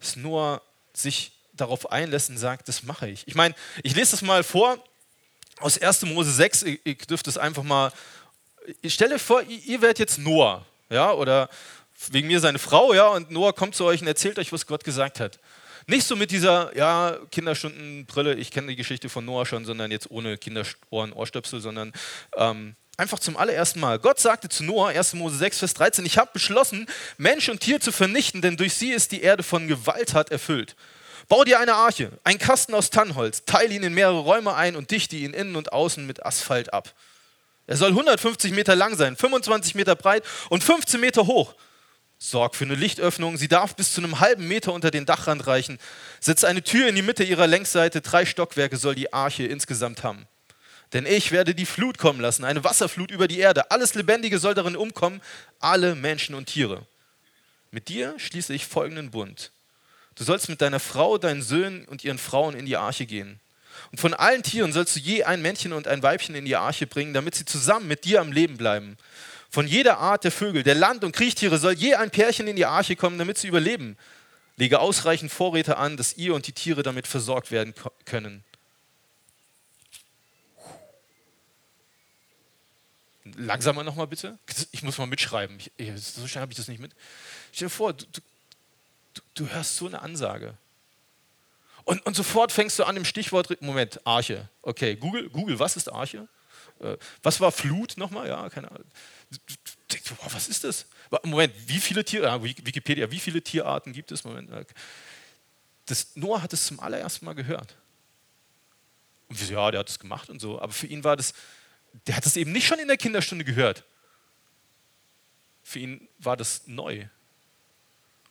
Dass, 0.00 0.16
Noah 0.16 0.60
sich 0.92 1.32
darauf 1.52 1.90
einlässt 1.92 2.30
und 2.30 2.38
sagt, 2.38 2.68
das 2.68 2.82
mache 2.82 3.08
ich. 3.08 3.26
Ich 3.26 3.34
meine, 3.34 3.54
ich 3.82 3.94
lese 3.94 4.12
das 4.12 4.22
mal 4.22 4.42
vor 4.42 4.82
aus 5.60 5.78
1. 5.78 6.02
Mose 6.02 6.32
6, 6.32 6.62
ihr, 6.62 6.78
ihr 6.84 6.94
dürft 6.94 7.26
es 7.28 7.38
einfach 7.38 7.62
mal, 7.62 7.92
ich 8.82 8.94
stelle 8.94 9.18
vor, 9.18 9.42
ihr, 9.42 9.58
ihr 9.64 9.82
werdet 9.82 9.98
jetzt 9.98 10.18
Noah, 10.18 10.64
ja, 10.88 11.12
oder 11.12 11.48
wegen 12.10 12.28
mir 12.28 12.40
seine 12.40 12.58
Frau, 12.58 12.94
ja, 12.94 13.08
und 13.08 13.30
Noah 13.30 13.54
kommt 13.54 13.74
zu 13.74 13.84
euch 13.84 14.00
und 14.00 14.06
erzählt 14.06 14.38
euch, 14.38 14.52
was 14.52 14.66
Gott 14.66 14.84
gesagt 14.84 15.20
hat. 15.20 15.38
Nicht 15.86 16.06
so 16.06 16.16
mit 16.16 16.30
dieser, 16.30 16.74
ja, 16.76 17.18
Kinderstundenbrille, 17.30 18.34
ich 18.34 18.50
kenne 18.50 18.68
die 18.68 18.76
Geschichte 18.76 19.08
von 19.08 19.24
Noah 19.24 19.44
schon, 19.44 19.64
sondern 19.64 19.90
jetzt 19.90 20.10
ohne 20.10 20.38
Kinderohren, 20.38 21.12
Ohrstöpsel, 21.12 21.60
sondern 21.60 21.92
ähm, 22.36 22.74
einfach 23.00 23.18
zum 23.18 23.36
allerersten 23.36 23.80
Mal. 23.80 23.98
Gott 23.98 24.20
sagte 24.20 24.48
zu 24.48 24.62
Noah, 24.62 24.90
1. 24.90 25.14
Mose 25.14 25.36
6, 25.38 25.58
Vers 25.58 25.74
13, 25.74 26.06
ich 26.06 26.18
habe 26.18 26.30
beschlossen, 26.32 26.86
Mensch 27.16 27.48
und 27.48 27.60
Tier 27.60 27.80
zu 27.80 27.92
vernichten, 27.92 28.42
denn 28.42 28.56
durch 28.56 28.74
sie 28.74 28.92
ist 28.92 29.10
die 29.10 29.22
Erde 29.22 29.42
von 29.42 29.66
Gewalttat 29.66 30.30
erfüllt. 30.30 30.76
Bau 31.28 31.44
dir 31.44 31.58
eine 31.60 31.74
Arche, 31.74 32.12
einen 32.24 32.38
Kasten 32.38 32.74
aus 32.74 32.90
Tannholz, 32.90 33.44
teile 33.46 33.74
ihn 33.74 33.82
in 33.82 33.94
mehrere 33.94 34.18
Räume 34.20 34.54
ein 34.54 34.76
und 34.76 34.90
dichte 34.90 35.16
ihn 35.16 35.32
innen 35.32 35.56
und 35.56 35.72
außen 35.72 36.06
mit 36.06 36.24
Asphalt 36.26 36.74
ab. 36.74 36.92
Er 37.66 37.76
soll 37.76 37.90
150 37.90 38.52
Meter 38.52 38.76
lang 38.76 38.96
sein, 38.96 39.16
25 39.16 39.74
Meter 39.76 39.94
breit 39.94 40.24
und 40.50 40.62
15 40.62 41.00
Meter 41.00 41.26
hoch. 41.26 41.54
Sorg 42.18 42.54
für 42.54 42.64
eine 42.64 42.74
Lichtöffnung. 42.74 43.38
Sie 43.38 43.48
darf 43.48 43.76
bis 43.76 43.94
zu 43.94 44.02
einem 44.02 44.20
halben 44.20 44.46
Meter 44.46 44.74
unter 44.74 44.90
den 44.90 45.06
Dachrand 45.06 45.46
reichen. 45.46 45.78
Setz 46.20 46.44
eine 46.44 46.62
Tür 46.62 46.88
in 46.88 46.94
die 46.96 47.02
Mitte 47.02 47.24
ihrer 47.24 47.46
Längsseite. 47.46 48.02
Drei 48.02 48.26
Stockwerke 48.26 48.76
soll 48.76 48.94
die 48.94 49.12
Arche 49.14 49.44
insgesamt 49.44 50.02
haben. 50.02 50.26
Denn 50.92 51.06
ich 51.06 51.30
werde 51.30 51.54
die 51.54 51.66
Flut 51.66 51.98
kommen 51.98 52.20
lassen, 52.20 52.44
eine 52.44 52.64
Wasserflut 52.64 53.10
über 53.10 53.28
die 53.28 53.38
Erde. 53.38 53.70
Alles 53.70 53.94
Lebendige 53.94 54.38
soll 54.38 54.54
darin 54.54 54.76
umkommen, 54.76 55.20
alle 55.60 55.94
Menschen 55.94 56.34
und 56.34 56.46
Tiere. 56.46 56.86
Mit 57.70 57.88
dir 57.88 58.14
schließe 58.18 58.52
ich 58.52 58.66
folgenden 58.66 59.10
Bund. 59.10 59.52
Du 60.16 60.24
sollst 60.24 60.48
mit 60.48 60.60
deiner 60.60 60.80
Frau, 60.80 61.18
deinen 61.18 61.42
Söhnen 61.42 61.86
und 61.86 62.02
ihren 62.02 62.18
Frauen 62.18 62.54
in 62.54 62.66
die 62.66 62.76
Arche 62.76 63.06
gehen. 63.06 63.38
Und 63.92 64.00
von 64.00 64.14
allen 64.14 64.42
Tieren 64.42 64.72
sollst 64.72 64.96
du 64.96 65.00
je 65.00 65.24
ein 65.24 65.42
Männchen 65.42 65.72
und 65.72 65.86
ein 65.86 66.02
Weibchen 66.02 66.34
in 66.34 66.44
die 66.44 66.56
Arche 66.56 66.86
bringen, 66.86 67.14
damit 67.14 67.36
sie 67.36 67.44
zusammen 67.44 67.86
mit 67.86 68.04
dir 68.04 68.20
am 68.20 68.32
Leben 68.32 68.56
bleiben. 68.56 68.96
Von 69.48 69.66
jeder 69.66 69.98
Art 69.98 70.24
der 70.24 70.32
Vögel, 70.32 70.62
der 70.62 70.74
Land- 70.74 71.04
und 71.04 71.12
Kriechtiere 71.12 71.58
soll 71.58 71.72
je 71.72 71.94
ein 71.94 72.10
Pärchen 72.10 72.48
in 72.48 72.56
die 72.56 72.66
Arche 72.66 72.96
kommen, 72.96 73.18
damit 73.18 73.38
sie 73.38 73.48
überleben. 73.48 73.96
Lege 74.56 74.80
ausreichend 74.80 75.32
Vorräte 75.32 75.76
an, 75.76 75.96
dass 75.96 76.16
ihr 76.16 76.34
und 76.34 76.46
die 76.46 76.52
Tiere 76.52 76.82
damit 76.82 77.06
versorgt 77.06 77.50
werden 77.50 77.74
können. 78.04 78.44
Langsamer 83.36 83.84
nochmal 83.84 84.06
bitte. 84.06 84.38
Ich 84.72 84.82
muss 84.82 84.98
mal 84.98 85.06
mitschreiben. 85.06 85.58
Ich, 85.76 86.02
so 86.02 86.26
schnell 86.26 86.42
habe 86.42 86.52
ich 86.52 86.56
das 86.56 86.68
nicht 86.68 86.80
mit. 86.80 86.92
Stell 87.52 87.66
dir 87.66 87.70
vor, 87.70 87.92
du, 87.92 88.04
du, 89.14 89.22
du 89.34 89.48
hörst 89.48 89.76
so 89.76 89.86
eine 89.86 90.02
Ansage. 90.02 90.54
Und, 91.84 92.04
und, 92.06 92.14
sofort 92.14 92.52
fängst 92.52 92.78
du 92.78 92.84
an 92.84 92.96
im 92.96 93.04
Stichwort, 93.04 93.60
Moment, 93.62 94.06
Arche. 94.06 94.48
Okay, 94.62 94.96
Google, 94.96 95.30
Google 95.30 95.58
was 95.58 95.76
ist 95.76 95.90
Arche? 95.90 96.28
Äh, 96.80 96.96
was 97.22 97.40
war 97.40 97.50
Flut 97.50 97.96
nochmal? 97.96 98.28
Ja, 98.28 98.48
keine 98.50 98.70
Ahnung 98.70 98.84
denkst, 99.92 100.12
boah, 100.18 100.32
was 100.32 100.48
ist 100.48 100.64
das? 100.64 100.86
Moment, 101.24 101.52
wie 101.66 101.80
viele 101.80 102.04
Tiere, 102.04 102.42
Wikipedia, 102.42 103.10
wie 103.10 103.18
viele 103.18 103.42
Tierarten 103.42 103.92
gibt 103.92 104.12
es? 104.12 104.24
Moment, 104.24 104.50
das, 105.86 106.14
Noah 106.14 106.42
hat 106.42 106.52
es 106.52 106.66
zum 106.66 106.80
allerersten 106.80 107.24
Mal 107.24 107.34
gehört. 107.34 107.76
Und 109.28 109.38
wir 109.38 109.46
so, 109.46 109.52
ja, 109.52 109.70
der 109.70 109.80
hat 109.80 109.88
es 109.88 109.98
gemacht 109.98 110.28
und 110.30 110.40
so. 110.40 110.60
Aber 110.60 110.72
für 110.72 110.86
ihn 110.86 111.04
war 111.04 111.16
das, 111.16 111.32
der 112.06 112.16
hat 112.16 112.26
es 112.26 112.36
eben 112.36 112.52
nicht 112.52 112.66
schon 112.66 112.78
in 112.78 112.88
der 112.88 112.96
Kinderstunde 112.96 113.44
gehört. 113.44 113.84
Für 115.62 115.78
ihn 115.78 116.08
war 116.18 116.36
das 116.36 116.66
neu. 116.66 117.06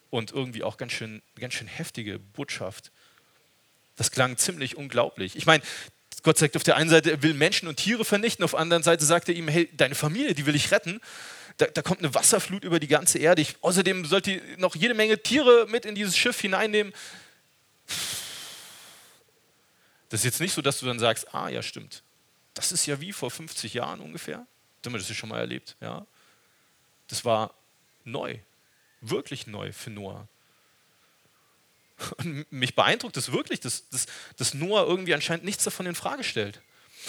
Und 0.10 0.32
irgendwie 0.32 0.64
auch 0.64 0.78
ganz 0.78 0.92
schön, 0.92 1.22
ganz 1.40 1.54
schön 1.54 1.68
heftige 1.68 2.20
Botschaft. 2.20 2.92
Das 3.96 4.12
klang 4.12 4.38
ziemlich 4.38 4.76
unglaublich. 4.76 5.36
Ich 5.36 5.46
meine, 5.46 5.64
Gott 6.24 6.38
sagt 6.38 6.56
auf 6.56 6.64
der 6.64 6.76
einen 6.76 6.90
Seite, 6.90 7.12
er 7.12 7.24
will 7.24 7.34
Menschen 7.34 7.68
und 7.68 7.78
Tiere 7.78 8.04
vernichten, 8.04 8.44
auf 8.44 8.52
der 8.52 8.60
anderen 8.60 8.84
Seite 8.84 9.06
sagt 9.06 9.30
er 9.30 9.36
ihm, 9.36 9.48
hey, 9.48 9.70
deine 9.74 9.96
Familie, 9.96 10.34
die 10.34 10.46
will 10.46 10.56
ich 10.56 10.72
retten. 10.72 11.00
Da, 11.58 11.66
da 11.68 11.82
kommt 11.82 12.00
eine 12.00 12.14
Wasserflut 12.14 12.64
über 12.64 12.80
die 12.80 12.88
ganze 12.88 13.20
Erde. 13.20 13.42
Ich, 13.42 13.56
außerdem 13.62 14.06
sollte 14.06 14.32
ihr 14.32 14.42
noch 14.58 14.76
jede 14.76 14.94
Menge 14.94 15.22
Tiere 15.22 15.68
mit 15.70 15.86
in 15.86 15.96
dieses 15.96 16.18
Schiff 16.18 16.40
hineinnehmen. 16.40 16.94
Das 20.10 20.22
ist 20.22 20.26
jetzt 20.26 20.40
nicht 20.42 20.54
so, 20.54 20.62
dass 20.62 20.80
du 20.80 20.86
dann 20.86 21.00
sagst, 21.00 21.34
ah 21.34 21.50
ja, 21.50 21.62
stimmt. 21.62 22.04
Das 22.60 22.74
ist 22.74 22.86
ja 22.88 23.00
wie 23.00 23.14
vor 23.14 23.32
50 23.32 23.74
Jahren 23.74 24.02
ungefähr. 24.02 24.46
Haben 24.86 24.94
wir 24.94 25.00
das 25.00 25.10
schon 25.16 25.30
mal 25.30 25.40
erlebt, 25.40 25.78
ja. 25.80 26.06
Das 27.08 27.24
war 27.24 27.54
neu, 28.04 28.38
wirklich 29.00 29.48
neu 29.48 29.72
für 29.72 29.90
Noah. 29.90 30.28
Und 32.18 32.52
mich 32.52 32.76
beeindruckt 32.76 33.16
es 33.16 33.32
wirklich, 33.32 33.62
dass, 33.62 33.88
dass, 33.88 34.08
dass 34.36 34.54
Noah 34.54 34.86
irgendwie 34.86 35.14
anscheinend 35.14 35.46
nichts 35.46 35.64
davon 35.64 35.86
in 35.86 35.96
Frage 35.96 36.26
stellt. 36.26 36.62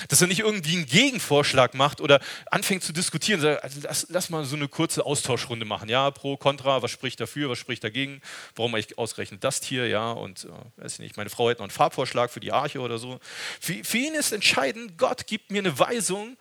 Dass 0.08 0.20
er 0.20 0.26
nicht 0.26 0.40
irgendwie 0.40 0.76
einen 0.76 0.86
Gegenvorschlag 0.86 1.74
macht 1.74 2.00
oder 2.00 2.20
anfängt 2.50 2.82
zu 2.82 2.92
diskutieren. 2.92 3.44
Also 3.44 3.80
lass, 3.82 4.06
lass, 4.08 4.30
mal 4.30 4.44
so 4.44 4.56
eine 4.56 4.68
kurze 4.68 5.04
Austauschrunde 5.04 5.64
machen. 5.64 5.88
Ja, 5.88 6.10
pro, 6.10 6.36
contra, 6.36 6.82
was 6.82 6.90
spricht 6.90 7.20
dafür, 7.20 7.50
was 7.50 7.58
spricht 7.58 7.84
dagegen? 7.84 8.20
Warum 8.54 8.76
ich 8.76 8.98
ausgerechnet 8.98 9.44
das 9.44 9.60
Tier? 9.60 9.86
Ja, 9.88 10.12
und 10.12 10.44
äh, 10.44 10.82
weiß 10.82 10.98
nicht, 11.00 11.16
meine 11.16 11.30
Frau 11.30 11.48
hätte 11.48 11.60
noch 11.60 11.64
einen 11.64 11.70
Farbvorschlag 11.70 12.30
für 12.30 12.40
die 12.40 12.52
Arche 12.52 12.80
oder 12.80 12.98
so. 12.98 13.20
Für, 13.60 13.84
für 13.84 13.98
ihn 13.98 14.14
ist 14.14 14.32
entscheidend, 14.32 14.98
Gott 14.98 15.26
gibt 15.26 15.50
mir 15.50 15.58
eine 15.58 15.78
Weisung 15.78 16.36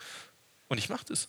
und 0.67 0.77
ich 0.77 0.89
mache 0.89 1.05
das. 1.05 1.27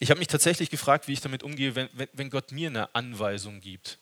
Ich 0.00 0.10
habe 0.10 0.18
mich 0.18 0.28
tatsächlich 0.28 0.70
gefragt, 0.70 1.08
wie 1.08 1.12
ich 1.12 1.20
damit 1.20 1.42
umgehe, 1.42 1.74
wenn, 1.74 1.88
wenn 2.12 2.30
Gott 2.30 2.52
mir 2.52 2.68
eine 2.68 2.94
Anweisung 2.94 3.60
gibt. 3.60 3.98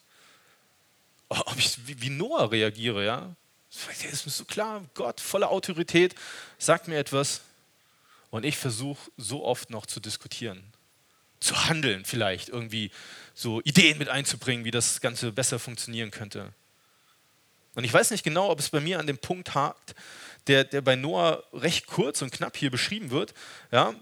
Oh, 1.29 1.41
ob 1.47 1.59
ich 1.59 1.77
wie 1.87 2.11
Noah 2.11 2.51
reagiere, 2.51 3.05
ja? 3.05 3.35
Das 3.71 4.05
ist 4.05 4.27
mir 4.27 4.33
so 4.33 4.45
klar, 4.45 4.85
Gott, 4.95 5.21
voller 5.21 5.51
Autorität, 5.51 6.15
sagt 6.59 6.89
mir 6.89 6.99
etwas 6.99 7.43
und 8.31 8.45
ich 8.45 8.57
versuche 8.57 9.11
so 9.17 9.45
oft 9.45 9.71
noch 9.71 9.87
zu 9.87 10.01
diskutieren, 10.01 10.63
zu 11.41 11.69
handeln 11.69 12.05
vielleicht, 12.05 12.49
irgendwie 12.49 12.91
so 13.35 13.61
Ideen 13.63 13.99
mit 13.99 14.09
einzubringen, 14.09 14.65
wie 14.65 14.71
das 14.71 15.01
Ganze 15.01 15.33
besser 15.33 15.59
funktionieren 15.59 16.11
könnte. 16.11 16.53
Und 17.75 17.85
ich 17.85 17.93
weiß 17.93 18.11
nicht 18.11 18.25
genau, 18.25 18.51
ob 18.51 18.59
es 18.59 18.71
bei 18.71 18.81
mir 18.81 18.99
an 18.99 19.07
dem 19.07 19.19
Punkt 19.19 19.55
hakt, 19.55 19.95
der, 20.47 20.65
der 20.65 20.81
bei 20.81 20.97
Noah 20.97 21.43
recht 21.53 21.87
kurz 21.87 22.23
und 22.23 22.33
knapp 22.33 22.57
hier 22.57 22.71
beschrieben 22.71 23.11
wird. 23.11 23.35
Ja, 23.71 23.95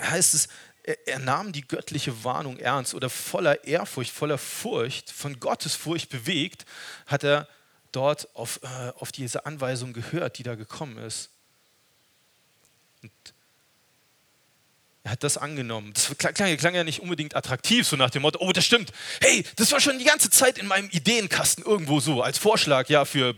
heißt 0.00 0.34
es, 0.34 0.48
er, 0.90 1.08
er, 1.08 1.18
nahm 1.18 1.52
die 1.52 1.66
göttliche 1.66 2.24
Warnung 2.24 2.58
ernst 2.58 2.94
oder 2.94 3.10
voller 3.10 3.64
Ehrfurcht, 3.64 4.10
voller 4.10 4.38
Furcht, 4.38 5.10
von 5.10 5.38
Gottes 5.38 5.74
Furcht 5.74 6.10
bewegt, 6.10 6.64
hat 7.06 7.24
er 7.24 7.48
dort 7.92 8.34
auf, 8.34 8.60
äh, 8.62 8.92
auf 8.98 9.12
diese 9.12 9.46
Anweisung 9.46 9.92
gehört, 9.92 10.38
die 10.38 10.42
da 10.42 10.54
gekommen 10.54 10.98
ist. 10.98 11.30
Und 13.02 13.12
er 15.02 15.12
hat 15.12 15.24
das 15.24 15.38
angenommen. 15.38 15.92
Das 15.94 16.16
klang, 16.18 16.34
klang, 16.34 16.74
ja 16.74 16.84
nicht 16.84 17.00
unbedingt 17.00 17.34
attraktiv, 17.34 17.86
so 17.86 17.96
nach 17.96 18.10
dem 18.10 18.22
Motto, 18.22 18.38
oh, 18.40 18.52
das 18.52 18.64
stimmt. 18.64 18.92
Hey, 19.20 19.44
das 19.56 19.72
war 19.72 19.80
schon 19.80 19.98
die 19.98 20.04
ganze 20.04 20.30
Zeit 20.30 20.58
in 20.58 20.66
meinem 20.66 20.90
Ideenkasten 20.90 21.64
irgendwo 21.64 22.00
so, 22.00 22.22
als 22.22 22.38
Vorschlag, 22.38 22.88
ja, 22.88 23.04
für 23.04 23.34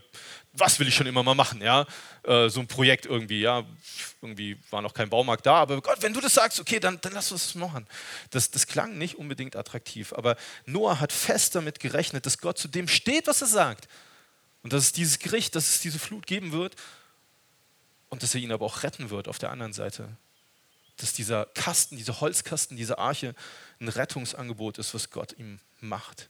was 0.54 0.78
will 0.78 0.88
ich 0.88 0.94
schon 0.94 1.06
immer 1.06 1.22
mal 1.22 1.34
machen, 1.34 1.62
ja, 1.62 1.86
äh, 2.24 2.48
so 2.48 2.60
ein 2.60 2.66
Projekt 2.66 3.06
irgendwie, 3.06 3.40
ja, 3.40 3.64
irgendwie 4.20 4.58
war 4.70 4.82
noch 4.82 4.92
kein 4.92 5.08
Baumarkt 5.08 5.46
da, 5.46 5.56
aber 5.56 5.80
Gott, 5.80 6.02
wenn 6.02 6.12
du 6.12 6.20
das 6.20 6.34
sagst, 6.34 6.60
okay, 6.60 6.78
dann, 6.78 7.00
dann 7.00 7.12
lass 7.12 7.32
uns 7.32 7.44
das 7.44 7.54
machen. 7.54 7.86
Das, 8.30 8.50
das 8.50 8.66
klang 8.66 8.98
nicht 8.98 9.16
unbedingt 9.16 9.56
attraktiv, 9.56 10.12
aber 10.12 10.36
Noah 10.66 11.00
hat 11.00 11.12
fest 11.12 11.54
damit 11.54 11.80
gerechnet, 11.80 12.26
dass 12.26 12.38
Gott 12.38 12.58
zu 12.58 12.68
dem 12.68 12.86
steht, 12.86 13.26
was 13.26 13.40
er 13.40 13.48
sagt 13.48 13.88
und 14.62 14.72
dass 14.72 14.84
es 14.84 14.92
dieses 14.92 15.18
Gericht, 15.18 15.56
dass 15.56 15.70
es 15.70 15.80
diese 15.80 15.98
Flut 15.98 16.26
geben 16.26 16.52
wird 16.52 16.76
und 18.10 18.22
dass 18.22 18.34
er 18.34 18.42
ihn 18.42 18.52
aber 18.52 18.66
auch 18.66 18.82
retten 18.82 19.08
wird 19.08 19.28
auf 19.28 19.38
der 19.38 19.50
anderen 19.50 19.72
Seite. 19.72 20.08
Dass 20.98 21.14
dieser 21.14 21.46
Kasten, 21.54 21.96
dieser 21.96 22.20
Holzkasten, 22.20 22.76
diese 22.76 22.98
Arche 22.98 23.34
ein 23.80 23.88
Rettungsangebot 23.88 24.76
ist, 24.76 24.92
was 24.92 25.10
Gott 25.10 25.34
ihm 25.38 25.60
macht. 25.80 26.28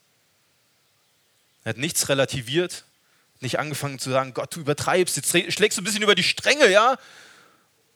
Er 1.65 1.71
hat 1.71 1.79
nichts 1.79 2.09
relativiert, 2.09 2.85
nicht 3.43 3.59
angefangen 3.59 3.99
zu 3.99 4.11
sagen, 4.11 4.35
Gott, 4.35 4.55
du 4.55 4.61
übertreibst, 4.61 5.17
jetzt 5.17 5.31
schlägst 5.31 5.79
du 5.79 5.83
ein 5.83 5.85
bisschen 5.85 6.03
über 6.03 6.15
die 6.15 6.23
Stränge, 6.23 6.71
ja? 6.71 6.99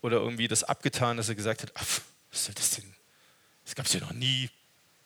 Oder 0.02 0.18
irgendwie 0.18 0.48
das 0.48 0.64
abgetan, 0.64 1.16
dass 1.16 1.28
er 1.28 1.34
gesagt 1.34 1.62
hat, 1.62 1.72
ach, 1.74 1.86
was 2.30 2.44
soll 2.44 2.54
das 2.54 2.70
denn? 2.70 2.94
Das 3.64 3.74
gab 3.74 3.86
es 3.86 3.92
ja 3.92 4.00
noch 4.00 4.12
nie. 4.12 4.50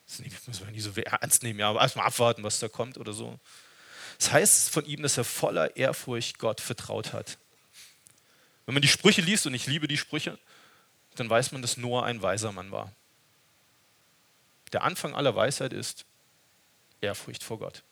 Das 0.07 0.19
müssen 0.47 0.67
wir 0.67 0.73
nie 0.73 0.81
so 0.81 0.91
ernst 1.01 1.43
nehmen, 1.43 1.61
ja, 1.61 1.71
aber 1.71 1.81
erstmal 1.81 2.07
abwarten, 2.07 2.43
was 2.43 2.59
da 2.59 2.69
kommt 2.69 2.99
oder 2.99 3.13
so. 3.13 3.39
Das 4.19 4.33
heißt 4.33 4.71
von 4.71 4.85
ihm, 4.85 5.03
dass 5.03 5.17
er 5.17 5.25
voller 5.25 5.77
Ehrfurcht 5.77 6.39
Gott 6.39 6.61
vertraut 6.61 7.13
hat. 7.13 7.39
Wenn 8.67 8.75
man 8.75 8.83
die 8.83 8.89
Sprüche 8.89 9.23
liest, 9.23 9.47
und 9.47 9.55
ich 9.55 9.67
liebe 9.67 9.89
die 9.89 9.97
Sprüche, 9.97 10.39
dann 11.17 11.31
weiß 11.31 11.53
man, 11.53 11.63
dass 11.63 11.77
Noah 11.77 12.05
ein 12.05 12.23
weiser 12.23 12.53
Mann 12.53 12.71
war. 12.71 12.93
Der 14.73 14.83
Anfang 14.83 15.15
aller 15.15 15.35
Weisheit 15.35 15.73
ist 15.73 16.05
Ehrfurcht 17.01 17.43
vor 17.43 17.59
Gott. 17.59 17.83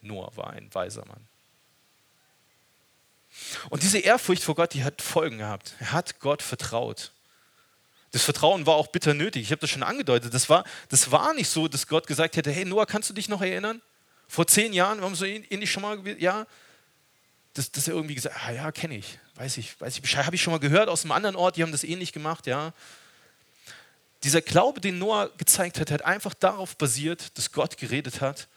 Noah 0.00 0.36
war 0.36 0.50
ein 0.50 0.72
weiser 0.72 1.04
Mann. 1.06 1.26
Und 3.70 3.82
diese 3.82 3.98
Ehrfurcht 3.98 4.42
vor 4.42 4.54
Gott, 4.54 4.74
die 4.74 4.84
hat 4.84 5.02
Folgen 5.02 5.38
gehabt. 5.38 5.74
Er 5.80 5.92
hat 5.92 6.20
Gott 6.20 6.42
vertraut. 6.42 7.12
Das 8.12 8.22
Vertrauen 8.22 8.66
war 8.66 8.76
auch 8.76 8.86
bitter 8.86 9.14
nötig. 9.14 9.42
Ich 9.42 9.50
habe 9.50 9.60
das 9.60 9.70
schon 9.70 9.82
angedeutet. 9.82 10.32
Das 10.32 10.48
war, 10.48 10.64
das 10.88 11.10
war 11.10 11.34
nicht 11.34 11.48
so, 11.48 11.68
dass 11.68 11.86
Gott 11.86 12.06
gesagt 12.06 12.36
hätte: 12.36 12.50
Hey 12.50 12.64
Noah, 12.64 12.86
kannst 12.86 13.10
du 13.10 13.14
dich 13.14 13.28
noch 13.28 13.42
erinnern? 13.42 13.82
Vor 14.28 14.46
zehn 14.46 14.72
Jahren, 14.72 15.00
wir 15.00 15.14
so 15.14 15.24
ähnlich 15.24 15.70
schon 15.70 15.82
mal, 15.82 15.98
ja, 16.18 16.46
dass, 17.54 17.70
dass 17.70 17.88
er 17.88 17.94
irgendwie 17.94 18.14
gesagt 18.14 18.36
ah, 18.44 18.50
ja, 18.50 18.72
kenne 18.72 18.96
ich, 18.96 19.18
weiß 19.36 19.56
ich, 19.58 19.80
weiß 19.80 19.94
ich 19.94 20.02
Bescheid, 20.02 20.26
habe 20.26 20.36
ich 20.36 20.42
schon 20.42 20.52
mal 20.52 20.58
gehört 20.58 20.88
aus 20.88 21.04
einem 21.04 21.12
anderen 21.12 21.36
Ort, 21.36 21.56
die 21.56 21.62
haben 21.62 21.72
das 21.72 21.84
ähnlich 21.84 22.12
gemacht, 22.12 22.46
ja. 22.46 22.72
Dieser 24.24 24.40
Glaube, 24.40 24.80
den 24.80 24.98
Noah 24.98 25.30
gezeigt 25.36 25.78
hat, 25.78 25.90
hat 25.90 26.02
einfach 26.02 26.34
darauf 26.34 26.76
basiert, 26.76 27.36
dass 27.38 27.52
Gott 27.52 27.76
geredet 27.76 28.20
hat 28.20 28.48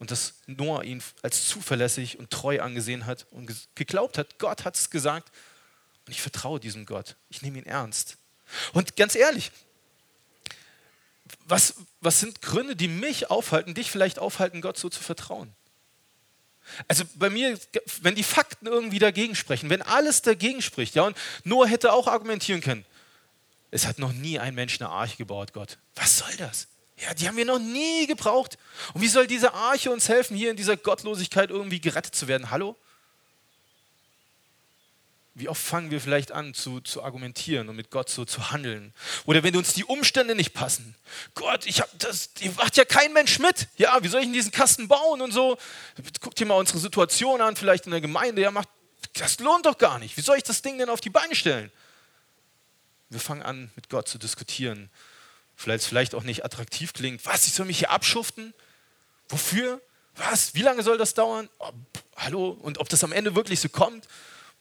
und 0.00 0.10
dass 0.10 0.34
Noah 0.46 0.82
ihn 0.82 1.02
als 1.22 1.46
zuverlässig 1.46 2.18
und 2.18 2.30
treu 2.30 2.60
angesehen 2.60 3.06
hat 3.06 3.26
und 3.30 3.54
geglaubt 3.76 4.18
hat, 4.18 4.38
Gott 4.38 4.64
hat 4.64 4.74
es 4.74 4.90
gesagt 4.90 5.30
und 6.06 6.12
ich 6.12 6.22
vertraue 6.22 6.58
diesem 6.58 6.86
Gott. 6.86 7.16
Ich 7.28 7.42
nehme 7.42 7.58
ihn 7.58 7.66
ernst. 7.66 8.16
Und 8.72 8.96
ganz 8.96 9.14
ehrlich, 9.14 9.52
was, 11.44 11.74
was 12.00 12.18
sind 12.18 12.40
Gründe, 12.40 12.74
die 12.74 12.88
mich 12.88 13.30
aufhalten, 13.30 13.74
dich 13.74 13.90
vielleicht 13.90 14.18
aufhalten, 14.18 14.62
Gott 14.62 14.78
so 14.78 14.88
zu 14.88 15.02
vertrauen? 15.02 15.52
Also 16.88 17.04
bei 17.14 17.28
mir, 17.28 17.58
wenn 18.00 18.14
die 18.14 18.22
Fakten 18.22 18.66
irgendwie 18.66 18.98
dagegen 18.98 19.36
sprechen, 19.36 19.68
wenn 19.68 19.82
alles 19.82 20.22
dagegen 20.22 20.62
spricht, 20.62 20.94
ja, 20.94 21.02
und 21.02 21.16
Noah 21.44 21.66
hätte 21.66 21.92
auch 21.92 22.06
argumentieren 22.06 22.62
können, 22.62 22.86
es 23.70 23.86
hat 23.86 23.98
noch 23.98 24.12
nie 24.12 24.38
ein 24.38 24.54
Mensch 24.54 24.80
eine 24.80 24.88
Arche 24.88 25.16
gebaut, 25.16 25.52
Gott. 25.52 25.78
Was 25.94 26.18
soll 26.18 26.34
das? 26.38 26.68
Ja, 27.02 27.14
die 27.14 27.26
haben 27.26 27.36
wir 27.36 27.46
noch 27.46 27.58
nie 27.58 28.06
gebraucht. 28.06 28.58
Und 28.92 29.00
wie 29.00 29.08
soll 29.08 29.26
diese 29.26 29.54
Arche 29.54 29.90
uns 29.90 30.08
helfen, 30.08 30.36
hier 30.36 30.50
in 30.50 30.56
dieser 30.56 30.76
Gottlosigkeit 30.76 31.50
irgendwie 31.50 31.80
gerettet 31.80 32.14
zu 32.14 32.28
werden? 32.28 32.50
Hallo? 32.50 32.76
Wie 35.34 35.48
oft 35.48 35.62
fangen 35.62 35.90
wir 35.90 36.00
vielleicht 36.00 36.32
an 36.32 36.52
zu, 36.52 36.80
zu 36.80 37.02
argumentieren 37.02 37.70
und 37.70 37.76
mit 37.76 37.90
Gott 37.90 38.10
so 38.10 38.26
zu 38.26 38.50
handeln? 38.50 38.92
Oder 39.24 39.42
wenn 39.42 39.56
uns 39.56 39.72
die 39.72 39.84
Umstände 39.84 40.34
nicht 40.34 40.52
passen. 40.52 40.94
Gott, 41.34 41.64
ich 41.64 41.80
hab 41.80 41.98
das, 41.98 42.34
die 42.34 42.50
macht 42.50 42.76
ja 42.76 42.84
kein 42.84 43.14
Mensch 43.14 43.38
mit. 43.38 43.68
Ja, 43.78 44.02
wie 44.02 44.08
soll 44.08 44.20
ich 44.20 44.26
in 44.26 44.34
diesen 44.34 44.50
Kasten 44.50 44.86
bauen 44.86 45.22
und 45.22 45.32
so? 45.32 45.56
Guck 46.20 46.34
dir 46.34 46.44
mal 46.44 46.56
unsere 46.56 46.78
Situation 46.78 47.40
an, 47.40 47.56
vielleicht 47.56 47.86
in 47.86 47.92
der 47.92 48.02
Gemeinde. 48.02 48.42
Ja, 48.42 48.50
macht, 48.50 48.68
das 49.14 49.38
lohnt 49.38 49.64
doch 49.64 49.78
gar 49.78 49.98
nicht. 49.98 50.18
Wie 50.18 50.22
soll 50.22 50.36
ich 50.36 50.42
das 50.42 50.60
Ding 50.60 50.76
denn 50.76 50.90
auf 50.90 51.00
die 51.00 51.10
Beine 51.10 51.34
stellen? 51.34 51.72
Wir 53.08 53.20
fangen 53.20 53.42
an, 53.42 53.70
mit 53.76 53.88
Gott 53.88 54.08
zu 54.08 54.18
diskutieren 54.18 54.90
vielleicht, 55.60 55.84
vielleicht 55.84 56.14
auch 56.14 56.22
nicht 56.22 56.44
attraktiv 56.44 56.92
klingt. 56.92 57.24
Was, 57.26 57.46
ich 57.46 57.52
soll 57.52 57.66
mich 57.66 57.78
hier 57.78 57.90
abschuften? 57.90 58.54
Wofür? 59.28 59.80
Was? 60.16 60.54
Wie 60.54 60.62
lange 60.62 60.82
soll 60.82 60.96
das 60.96 61.14
dauern? 61.14 61.48
Oh, 61.58 61.70
hallo? 62.16 62.50
Und 62.50 62.78
ob 62.78 62.88
das 62.88 63.04
am 63.04 63.12
Ende 63.12 63.34
wirklich 63.34 63.60
so 63.60 63.68
kommt? 63.68 64.08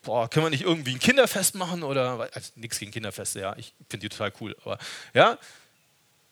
Boah, 0.02 0.30
können 0.30 0.46
wir 0.46 0.50
nicht 0.50 0.64
irgendwie 0.64 0.92
ein 0.92 1.00
Kinderfest 1.00 1.56
machen 1.56 1.84
oder 1.84 2.30
also 2.34 2.52
nichts 2.56 2.80
gegen 2.80 2.92
Kinderfeste, 2.92 3.40
ja, 3.42 3.56
ich 3.58 3.74
finde 3.90 4.08
die 4.08 4.10
total 4.10 4.32
cool, 4.40 4.56
aber 4.62 4.78
ja, 5.14 5.38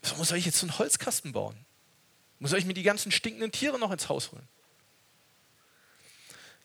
warum 0.03 0.23
soll 0.23 0.37
ich 0.37 0.45
jetzt 0.45 0.59
so 0.59 0.65
einen 0.65 0.79
Holzkasten 0.79 1.33
bauen? 1.33 1.57
Muss 2.39 2.53
ich 2.53 2.63
mir 2.63 2.73
die 2.73 2.83
ganzen 2.83 3.11
stinkenden 3.11 3.51
Tiere 3.51 3.77
noch 3.77 3.91
ins 3.91 4.07
Haus 4.07 4.31
holen? 4.31 4.47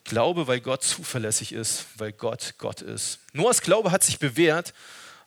Glaube, 0.04 0.47
weil 0.47 0.61
Gott 0.61 0.85
zuverlässig 0.85 1.52
ist, 1.52 1.87
weil 1.97 2.12
Gott 2.12 2.54
Gott 2.59 2.82
ist. 2.82 3.18
Noahs 3.32 3.62
Glaube 3.62 3.90
hat 3.90 4.04
sich 4.04 4.21
bewährt, 4.21 4.73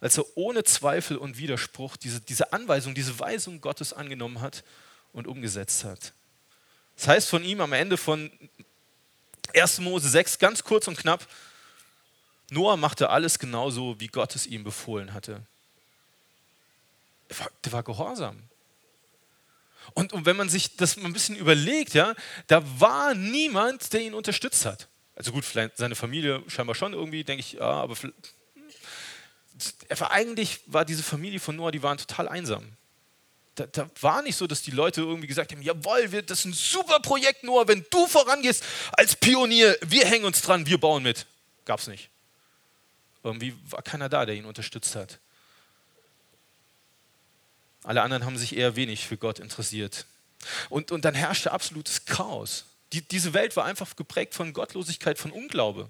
als 0.06 0.20
er 0.20 0.38
ohne 0.38 0.64
Zweifel 0.64 1.18
und 1.18 1.40
Widerspruch 1.40 1.98
diese, 1.98 2.22
diese 2.22 2.54
Anweisung, 2.54 2.94
diese 2.94 3.18
Weisung 3.18 3.60
Gottes 3.60 3.92
angenommen 3.92 4.40
hat 4.40 4.64
und 5.14 5.26
umgesetzt 5.26 5.84
hat. 5.84 6.14
Das 6.96 7.08
heißt 7.08 7.28
von 7.28 7.44
ihm 7.44 7.60
am 7.60 7.74
Ende 7.74 7.98
von 7.98 8.30
1. 9.56 9.80
Mose 9.80 10.08
6 10.08 10.38
ganz 10.38 10.64
kurz 10.64 10.88
und 10.88 10.96
knapp, 10.96 11.28
Noah 12.52 12.78
machte 12.78 13.10
alles 13.10 13.40
genauso, 13.40 14.00
wie 14.00 14.06
Gott 14.06 14.36
es 14.36 14.46
ihm 14.46 14.64
befohlen 14.64 15.12
hatte. 15.12 15.42
Der 17.32 17.40
war, 17.40 17.50
der 17.64 17.72
war 17.72 17.82
gehorsam. 17.82 18.44
Und, 19.96 20.14
und, 20.14 20.28
wenn 20.28 20.38
man 20.38 20.50
sich 20.50 20.76
das 20.76 20.98
mal 20.98 21.08
ein 21.08 21.14
bisschen 21.14 21.36
überlegt, 21.36 21.96
ja, 21.96 22.14
da 22.46 22.62
war 22.80 23.16
niemand, 23.16 23.92
der 23.92 24.02
ihn 24.02 24.14
unterstützt 24.14 24.68
hat. 24.68 24.88
Also 25.16 25.32
gut, 25.32 25.46
vielleicht 25.46 25.78
seine 25.78 25.96
Familie 25.96 26.44
scheinbar 26.48 26.76
schon 26.76 26.94
irgendwie, 26.94 27.24
denke 27.24 27.40
ich, 27.40 27.54
ja, 27.54 27.62
aber 27.62 27.96
er 27.96 28.12
eigentlich, 30.10 30.62
war 30.66 30.86
diese 30.86 31.04
Familie 31.04 31.40
von 31.40 31.56
Noah, 31.56 31.72
die 31.72 31.84
waren 31.84 31.98
total 31.98 32.28
einsam. 32.28 32.64
Da, 33.56 33.66
da, 33.68 33.90
war 34.02 34.22
nicht 34.22 34.36
so, 34.36 34.48
dass 34.48 34.62
die 34.62 34.72
Leute 34.72 35.02
irgendwie 35.02 35.28
gesagt 35.28 35.54
haben, 35.54 35.62
jawohl, 35.62 36.12
wir, 36.12 36.22
das 36.22 36.40
ist 36.40 36.46
ein 36.46 36.54
super 36.54 37.00
Projekt, 37.00 37.44
Noah, 37.44 37.68
wenn 37.68 37.86
du 37.90 38.06
vorangehst 38.08 38.64
als 38.92 39.16
Pionier, 39.16 39.78
wir 39.82 40.06
hängen 40.06 40.26
uns 40.26 40.42
dran, 40.42 40.66
wir 40.66 40.78
bauen 40.78 41.04
mit. 41.04 41.26
Gab's 41.64 41.88
nicht. 41.88 42.10
Irgendwie 43.24 43.56
war 43.70 43.82
keiner 43.82 44.10
da, 44.10 44.26
der 44.26 44.36
ihn 44.36 44.46
unterstützt 44.46 44.96
hat. 44.96 45.20
Alle 47.84 48.02
anderen 48.02 48.26
haben 48.26 48.38
sich 48.38 48.56
eher 48.56 48.76
wenig 48.76 49.08
für 49.08 49.18
Gott 49.18 49.40
interessiert. 49.40 50.06
Und, 50.70 50.92
und 50.92 51.06
dann 51.06 51.16
herrschte 51.16 51.52
absolutes 51.52 52.06
Chaos. 52.06 52.66
Die, 52.94 53.02
diese 53.02 53.34
Welt 53.34 53.56
war 53.56 53.66
einfach 53.66 53.96
geprägt 53.96 54.34
von 54.34 54.54
Gottlosigkeit, 54.54 55.18
von 55.18 55.32
Unglaube. 55.32 55.90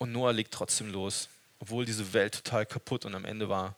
Und 0.00 0.12
Noah 0.12 0.32
legt 0.32 0.52
trotzdem 0.52 0.90
los, 0.90 1.28
obwohl 1.58 1.84
diese 1.84 2.14
Welt 2.14 2.34
total 2.34 2.64
kaputt 2.64 3.04
und 3.04 3.14
am 3.14 3.26
Ende 3.26 3.50
war. 3.50 3.76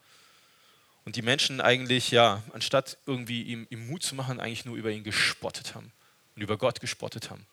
Und 1.05 1.17
die 1.17 1.23
Menschen 1.23 1.61
eigentlich, 1.61 2.12
ja, 2.12 2.45
anstatt 2.52 2.97
irgendwie 3.07 3.43
ihm, 3.43 3.67
ihm 3.71 3.88
Mut 3.88 4.05
zu 4.05 4.14
machen, 4.14 4.38
eigentlich 4.38 4.64
nur 4.64 4.76
über 4.76 4.93
ihn 4.93 5.02
gespottet 5.02 5.75
haben 5.75 5.91
und 6.37 6.43
über 6.43 6.57
Gott 6.57 6.81
gespottet 6.81 7.29
haben. 7.29 7.45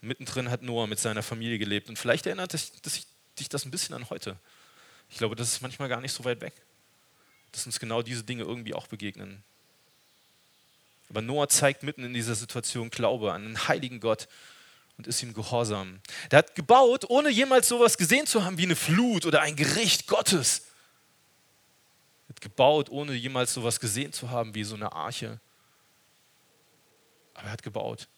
Mittendrin 0.00 0.50
hat 0.50 0.62
Noah 0.62 0.88
mit 0.88 0.98
seiner 0.98 1.22
Familie 1.22 1.56
gelebt. 1.56 1.88
Und 1.88 2.00
vielleicht 2.00 2.26
erinnert 2.26 2.52
dich 2.52 3.48
das 3.48 3.64
ein 3.64 3.70
bisschen 3.70 3.94
an 3.94 4.10
heute. 4.10 4.36
Ich 5.08 5.18
glaube, 5.18 5.36
das 5.36 5.52
ist 5.52 5.60
manchmal 5.60 5.88
gar 5.88 6.00
nicht 6.00 6.12
so 6.12 6.24
weit 6.24 6.40
weg, 6.40 6.54
dass 7.52 7.64
uns 7.64 7.78
genau 7.78 8.02
diese 8.02 8.24
Dinge 8.24 8.42
irgendwie 8.42 8.74
auch 8.74 8.88
begegnen. 8.88 9.44
Aber 11.10 11.22
Noah 11.22 11.48
zeigt 11.48 11.84
mitten 11.84 12.02
in 12.02 12.12
dieser 12.12 12.34
Situation 12.34 12.90
Glaube 12.90 13.32
an 13.32 13.44
einen 13.44 13.68
heiligen 13.68 14.00
Gott, 14.00 14.26
und 15.00 15.06
ist 15.06 15.22
ihm 15.22 15.32
gehorsam. 15.32 15.98
Der 16.30 16.40
hat 16.40 16.54
gebaut, 16.54 17.08
ohne 17.08 17.30
jemals 17.30 17.68
sowas 17.68 17.96
gesehen 17.96 18.26
zu 18.26 18.44
haben 18.44 18.58
wie 18.58 18.64
eine 18.64 18.76
Flut 18.76 19.24
oder 19.24 19.40
ein 19.40 19.56
Gericht 19.56 20.06
Gottes. 20.06 20.66
Er 22.28 22.34
hat 22.34 22.42
gebaut, 22.42 22.90
ohne 22.90 23.14
jemals 23.14 23.54
sowas 23.54 23.80
gesehen 23.80 24.12
zu 24.12 24.28
haben 24.28 24.54
wie 24.54 24.62
so 24.62 24.74
eine 24.74 24.92
Arche. 24.92 25.40
Aber 27.32 27.46
er 27.46 27.52
hat 27.52 27.62
gebaut. 27.62 28.08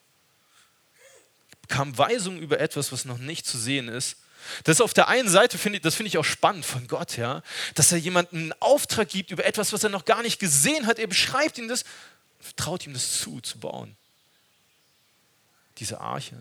Er 1.51 1.57
bekam 1.61 1.97
Weisung 1.97 2.37
über 2.39 2.59
etwas, 2.59 2.91
was 2.91 3.05
noch 3.05 3.17
nicht 3.17 3.45
zu 3.45 3.57
sehen 3.57 3.87
ist. 3.87 4.17
Das 4.65 4.75
ist 4.75 4.81
auf 4.81 4.93
der 4.93 5.07
einen 5.07 5.29
Seite, 5.29 5.57
finde 5.57 5.77
ich, 5.77 5.83
das 5.83 5.95
finde 5.95 6.09
ich 6.09 6.17
auch 6.17 6.25
spannend 6.25 6.65
von 6.65 6.85
Gott, 6.89 7.15
ja, 7.15 7.43
dass 7.75 7.93
er 7.93 7.97
jemandem 7.97 8.39
einen 8.39 8.53
Auftrag 8.59 9.07
gibt 9.07 9.31
über 9.31 9.45
etwas, 9.45 9.71
was 9.71 9.85
er 9.85 9.89
noch 9.89 10.03
gar 10.03 10.21
nicht 10.21 10.37
gesehen 10.37 10.85
hat. 10.85 10.99
Er 10.99 11.07
beschreibt 11.07 11.57
ihm 11.57 11.69
das, 11.69 11.85
traut 12.57 12.85
ihm 12.85 12.91
das 12.91 13.21
zu, 13.21 13.39
zu 13.39 13.57
bauen. 13.57 13.95
Diese 15.77 16.01
Arche. 16.01 16.35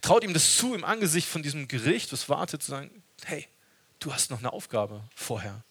Traut 0.00 0.24
ihm 0.24 0.34
das 0.34 0.56
zu 0.56 0.74
im 0.74 0.84
Angesicht 0.84 1.28
von 1.28 1.42
diesem 1.42 1.68
Gericht, 1.68 2.12
das 2.12 2.28
wartet, 2.28 2.62
zu 2.62 2.70
sagen, 2.70 3.02
hey, 3.24 3.46
du 3.98 4.12
hast 4.12 4.30
noch 4.30 4.38
eine 4.38 4.52
Aufgabe 4.52 5.02
vorher. 5.14 5.62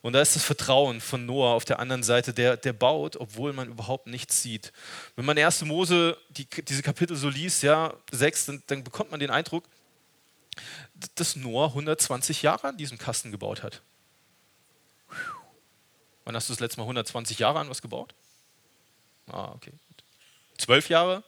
Und 0.00 0.14
da 0.14 0.20
ist 0.20 0.34
das 0.34 0.42
Vertrauen 0.42 1.00
von 1.00 1.26
Noah 1.26 1.54
auf 1.54 1.64
der 1.64 1.78
anderen 1.78 2.02
Seite, 2.02 2.34
der, 2.34 2.56
der 2.56 2.72
baut, 2.72 3.16
obwohl 3.16 3.52
man 3.52 3.68
überhaupt 3.68 4.08
nichts 4.08 4.42
sieht. 4.42 4.72
Wenn 5.14 5.24
man 5.24 5.38
1. 5.38 5.64
Mose 5.64 6.18
die, 6.30 6.46
diese 6.46 6.82
Kapitel 6.82 7.16
so 7.16 7.28
liest, 7.28 7.62
ja, 7.62 7.94
6, 8.10 8.46
dann, 8.46 8.62
dann 8.66 8.84
bekommt 8.84 9.12
man 9.12 9.20
den 9.20 9.30
Eindruck, 9.30 9.68
dass 11.14 11.36
Noah 11.36 11.68
120 11.68 12.42
Jahre 12.42 12.68
an 12.68 12.76
diesem 12.76 12.98
Kasten 12.98 13.30
gebaut 13.30 13.62
hat. 13.62 13.82
Wann 16.24 16.34
hast 16.34 16.48
du 16.48 16.52
das 16.52 16.60
letzte 16.60 16.78
Mal 16.80 16.84
120 16.84 17.38
Jahre 17.38 17.60
an 17.60 17.70
was 17.70 17.80
gebaut? 17.80 18.14
Ah, 19.28 19.52
okay 19.52 19.72
zwölf 20.62 20.88
Jahre. 20.88 21.22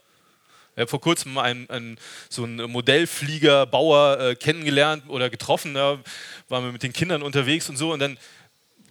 Ich 0.74 0.80
habe 0.80 0.90
vor 0.90 1.00
kurzem 1.00 1.38
einen, 1.38 1.70
einen, 1.70 1.98
so 2.28 2.42
einen 2.42 2.70
Modellflieger, 2.70 3.66
Bauer 3.66 4.18
äh, 4.18 4.34
kennengelernt 4.34 5.04
oder 5.08 5.30
getroffen. 5.30 5.74
Da 5.74 5.98
waren 6.48 6.64
wir 6.64 6.72
mit 6.72 6.82
den 6.82 6.92
Kindern 6.92 7.22
unterwegs 7.22 7.68
und 7.68 7.76
so. 7.76 7.92
Und 7.92 8.00
dann 8.00 8.18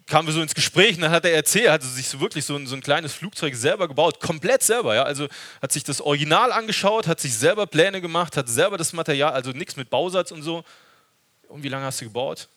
kamen 0.06 0.28
wir 0.28 0.34
so 0.34 0.42
ins 0.42 0.56
Gespräch 0.56 0.96
und 0.96 1.02
dann 1.02 1.12
hat 1.12 1.26
er 1.26 1.34
erzählt, 1.34 1.68
er 1.68 1.82
sich 1.82 2.08
so 2.08 2.22
wirklich 2.22 2.46
so 2.46 2.56
ein, 2.56 2.68
so 2.68 2.76
ein 2.76 2.82
kleines 2.82 3.14
Flugzeug 3.14 3.56
selber 3.56 3.88
gebaut, 3.88 4.22
komplett 4.22 4.64
selber. 4.64 4.96
Ja? 4.96 5.04
Also 5.04 5.28
hat 5.62 5.72
sich 5.72 5.84
das 5.84 6.00
Original 6.00 6.52
angeschaut, 6.52 7.08
hat 7.08 7.20
sich 7.20 7.36
selber 7.36 7.68
Pläne 7.68 8.00
gemacht, 8.00 8.38
hat 8.38 8.48
selber 8.48 8.78
das 8.78 8.94
Material, 8.94 9.34
also 9.34 9.52
nichts 9.52 9.76
mit 9.76 9.90
Bausatz 9.90 10.32
und 10.32 10.42
so. 10.42 10.64
Und 11.50 11.64
wie 11.64 11.70
lange 11.70 11.86
hast 11.86 12.00
du 12.00 12.06
gebaut? 12.06 12.48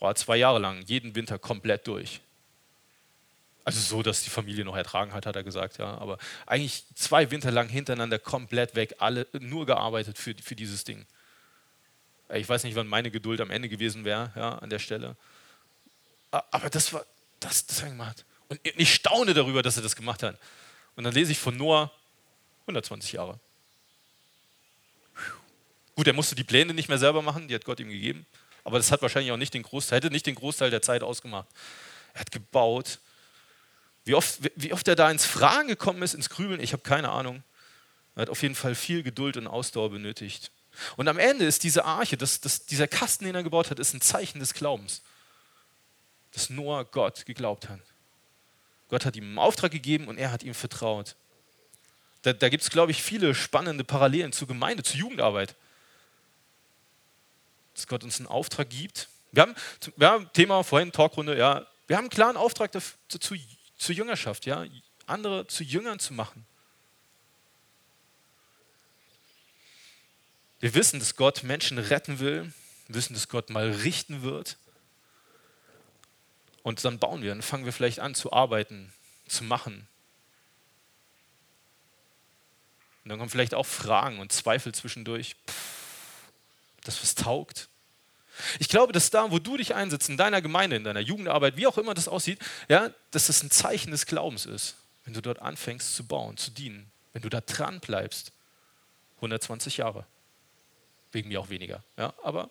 Oh, 0.00 0.12
zwei 0.12 0.36
Jahre 0.36 0.58
lang, 0.58 0.82
jeden 0.86 1.14
Winter 1.14 1.38
komplett 1.38 1.86
durch. 1.86 2.20
Also 3.64 3.80
so, 3.80 4.02
dass 4.02 4.22
die 4.22 4.30
Familie 4.30 4.64
noch 4.64 4.76
ertragen 4.76 5.14
hat, 5.14 5.24
hat 5.24 5.36
er 5.36 5.42
gesagt, 5.42 5.78
ja. 5.78 5.96
Aber 5.98 6.18
eigentlich 6.46 6.84
zwei 6.94 7.30
Winter 7.30 7.50
lang 7.50 7.68
hintereinander 7.68 8.18
komplett 8.18 8.74
weg, 8.74 8.96
alle 8.98 9.26
nur 9.40 9.64
gearbeitet 9.64 10.18
für, 10.18 10.34
für 10.34 10.54
dieses 10.54 10.84
Ding. 10.84 11.06
Ich 12.32 12.48
weiß 12.48 12.64
nicht, 12.64 12.74
wann 12.74 12.86
meine 12.86 13.10
Geduld 13.10 13.40
am 13.40 13.50
Ende 13.50 13.68
gewesen 13.68 14.04
wäre, 14.04 14.32
ja, 14.36 14.58
an 14.58 14.68
der 14.68 14.78
Stelle. 14.78 15.16
Aber 16.30 16.68
das 16.68 16.92
war, 16.92 17.06
das, 17.40 17.66
das 17.66 17.78
hat 17.78 17.84
er 17.84 17.90
gemacht. 17.90 18.24
Und 18.48 18.60
ich 18.62 18.94
staune 18.94 19.32
darüber, 19.34 19.62
dass 19.62 19.76
er 19.76 19.82
das 19.82 19.96
gemacht 19.96 20.22
hat. 20.22 20.38
Und 20.96 21.04
dann 21.04 21.14
lese 21.14 21.32
ich 21.32 21.38
von 21.38 21.56
Noah 21.56 21.90
120 22.62 23.12
Jahre. 23.12 23.38
Gut, 25.96 26.06
er 26.06 26.12
musste 26.12 26.34
die 26.34 26.44
Pläne 26.44 26.74
nicht 26.74 26.88
mehr 26.88 26.98
selber 26.98 27.22
machen, 27.22 27.48
die 27.48 27.54
hat 27.54 27.64
Gott 27.64 27.80
ihm 27.80 27.88
gegeben. 27.88 28.26
Aber 28.64 28.78
das 28.78 28.90
hat 28.90 29.00
wahrscheinlich 29.02 29.32
auch 29.32 29.36
nicht 29.36 29.54
den 29.54 29.62
Großteil, 29.62 29.98
hätte 29.98 30.10
nicht 30.10 30.26
den 30.26 30.34
Großteil 30.34 30.70
der 30.70 30.82
Zeit 30.82 31.02
ausgemacht. 31.02 31.46
Er 32.14 32.20
hat 32.20 32.30
gebaut, 32.30 32.98
wie 34.04 34.14
oft, 34.14 34.38
wie 34.56 34.72
oft 34.72 34.86
er 34.86 34.96
da 34.96 35.10
ins 35.10 35.24
Fragen 35.24 35.68
gekommen 35.68 36.02
ist, 36.02 36.14
ins 36.14 36.28
Grübeln, 36.28 36.60
ich 36.60 36.72
habe 36.72 36.82
keine 36.82 37.10
Ahnung. 37.10 37.42
Er 38.14 38.22
hat 38.22 38.30
auf 38.30 38.42
jeden 38.42 38.54
Fall 38.54 38.74
viel 38.74 39.02
Geduld 39.02 39.36
und 39.36 39.46
Ausdauer 39.46 39.90
benötigt. 39.90 40.52
Und 40.96 41.08
am 41.08 41.18
Ende 41.18 41.44
ist 41.44 41.62
diese 41.62 41.84
Arche, 41.84 42.16
das, 42.16 42.40
das, 42.40 42.66
dieser 42.66 42.88
Kasten, 42.88 43.24
den 43.24 43.34
er 43.34 43.42
gebaut 43.42 43.70
hat, 43.70 43.78
ist 43.78 43.94
ein 43.94 44.00
Zeichen 44.00 44.40
des 44.40 44.54
Glaubens. 44.54 45.02
Dass 46.32 46.50
Noah 46.50 46.84
Gott 46.84 47.26
geglaubt 47.26 47.68
hat. 47.68 47.80
Gott 48.88 49.04
hat 49.06 49.16
ihm 49.16 49.24
einen 49.24 49.38
Auftrag 49.38 49.70
gegeben 49.70 50.08
und 50.08 50.18
er 50.18 50.30
hat 50.30 50.42
ihm 50.42 50.54
vertraut. 50.54 51.16
Da, 52.22 52.32
da 52.32 52.48
gibt 52.48 52.62
es, 52.62 52.70
glaube 52.70 52.92
ich, 52.92 53.02
viele 53.02 53.34
spannende 53.34 53.84
Parallelen 53.84 54.32
zur 54.32 54.48
Gemeinde, 54.48 54.82
zur 54.82 54.96
Jugendarbeit. 54.96 55.54
Dass 57.74 57.86
Gott 57.86 58.04
uns 58.04 58.18
einen 58.18 58.26
Auftrag 58.26 58.70
gibt. 58.70 59.08
Wir 59.32 59.42
haben, 59.42 59.54
wir 59.96 60.08
haben 60.08 60.30
Thema 60.32 60.62
vorhin, 60.62 60.92
Talkrunde, 60.92 61.36
ja, 61.36 61.66
wir 61.86 61.96
haben 61.96 62.04
einen 62.04 62.10
klaren 62.10 62.36
Auftrag 62.36 62.72
dazu, 62.72 63.34
zur 63.76 63.94
Jüngerschaft, 63.94 64.46
ja, 64.46 64.64
andere 65.06 65.46
zu 65.46 65.64
Jüngern 65.64 65.98
zu 65.98 66.14
machen. 66.14 66.46
Wir 70.60 70.74
wissen, 70.74 70.98
dass 70.98 71.16
Gott 71.16 71.42
Menschen 71.42 71.78
retten 71.78 72.20
will, 72.20 72.52
wir 72.86 72.94
wissen, 72.96 73.14
dass 73.14 73.28
Gott 73.28 73.50
mal 73.50 73.70
richten 73.70 74.22
wird. 74.22 74.56
Und 76.62 76.82
dann 76.84 76.98
bauen 76.98 77.22
wir, 77.22 77.30
dann 77.30 77.42
fangen 77.42 77.66
wir 77.66 77.72
vielleicht 77.72 78.00
an 78.00 78.14
zu 78.14 78.32
arbeiten, 78.32 78.92
zu 79.28 79.44
machen. 79.44 79.86
Und 83.02 83.10
dann 83.10 83.18
kommen 83.18 83.30
vielleicht 83.30 83.52
auch 83.52 83.66
Fragen 83.66 84.18
und 84.18 84.32
Zweifel 84.32 84.74
zwischendurch. 84.74 85.36
Pff, 85.46 85.74
das 86.84 87.02
was 87.02 87.14
taugt. 87.14 87.68
Ich 88.58 88.68
glaube, 88.68 88.92
dass 88.92 89.10
da, 89.10 89.30
wo 89.30 89.38
du 89.38 89.56
dich 89.56 89.74
einsetzt, 89.74 90.08
in 90.08 90.16
deiner 90.16 90.42
Gemeinde, 90.42 90.76
in 90.76 90.84
deiner 90.84 91.00
Jugendarbeit, 91.00 91.56
wie 91.56 91.66
auch 91.66 91.78
immer 91.78 91.94
das 91.94 92.08
aussieht, 92.08 92.38
ja, 92.68 92.90
dass 93.10 93.26
das 93.28 93.42
ein 93.42 93.50
Zeichen 93.50 93.90
des 93.90 94.06
Glaubens 94.06 94.46
ist, 94.46 94.76
wenn 95.04 95.14
du 95.14 95.20
dort 95.20 95.40
anfängst 95.40 95.94
zu 95.94 96.04
bauen, 96.06 96.36
zu 96.36 96.50
dienen, 96.50 96.90
wenn 97.12 97.22
du 97.22 97.28
da 97.28 97.40
dran 97.40 97.80
bleibst. 97.80 98.32
120 99.16 99.78
Jahre. 99.78 100.04
Wegen 101.12 101.28
mir 101.28 101.40
auch 101.40 101.48
weniger. 101.48 101.82
Ja, 101.96 102.12
aber 102.22 102.50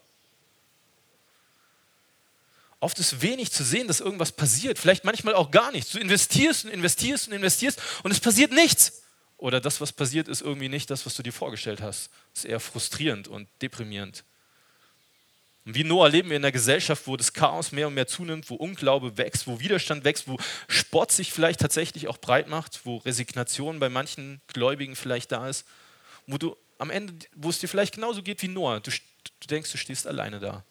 oft 2.83 2.99
ist 2.99 3.21
wenig 3.21 3.51
zu 3.51 3.63
sehen, 3.63 3.87
dass 3.87 3.99
irgendwas 4.01 4.31
passiert. 4.31 4.77
Vielleicht 4.77 5.05
manchmal 5.05 5.35
auch 5.35 5.51
gar 5.51 5.71
nichts. 5.71 5.91
Du 5.91 5.99
investierst 5.99 6.65
und 6.65 6.71
investierst 6.71 7.27
und 7.27 7.33
investierst 7.33 7.81
und 8.03 8.11
es 8.11 8.19
passiert 8.19 8.51
nichts. 8.51 9.03
Oder 9.37 9.59
das, 9.59 9.81
was 9.81 9.91
passiert, 9.91 10.27
ist 10.27 10.41
irgendwie 10.41 10.69
nicht 10.69 10.89
das, 10.89 11.05
was 11.05 11.15
du 11.15 11.23
dir 11.23 11.33
vorgestellt 11.33 11.81
hast. 11.81 12.09
Das 12.33 12.43
ist 12.43 12.49
eher 12.49 12.59
frustrierend 12.59 13.27
und 13.27 13.49
deprimierend. 13.61 14.23
Und 15.65 15.75
wie 15.75 15.85
Noah 15.85 16.09
leben 16.09 16.29
wir 16.29 16.35
in 16.35 16.43
einer 16.43 16.51
Gesellschaft, 16.51 17.07
wo 17.07 17.15
das 17.15 17.31
Chaos 17.31 17.71
mehr 17.71 17.87
und 17.87 17.93
mehr 17.93 18.07
zunimmt, 18.07 18.49
wo 18.49 18.55
Unglaube 18.55 19.17
wächst, 19.17 19.47
wo 19.47 19.61
Widerstand 19.61 20.03
wächst, 20.03 20.27
wo 20.27 20.37
Spott 20.67 21.11
sich 21.11 21.31
vielleicht 21.31 21.61
tatsächlich 21.61 22.09
auch 22.09 22.17
breit 22.17 22.49
macht, 22.49 22.85
wo 22.85 22.97
Resignation 22.97 23.79
bei 23.79 23.87
manchen 23.87 24.41
Gläubigen 24.47 24.95
vielleicht 24.95 25.31
da 25.31 25.47
ist, 25.47 25.65
wo 26.27 26.37
du 26.37 26.57
am 26.79 26.89
Ende, 26.89 27.13
wo 27.33 27.49
es 27.49 27.59
dir 27.59 27.69
vielleicht 27.69 27.95
genauso 27.95 28.23
geht 28.23 28.41
wie 28.41 28.49
Noah, 28.49 28.81
du, 28.81 28.91
du 28.91 29.47
denkst, 29.47 29.71
du 29.71 29.77
stehst 29.77 30.05
alleine 30.05 30.39
da. 30.39 30.65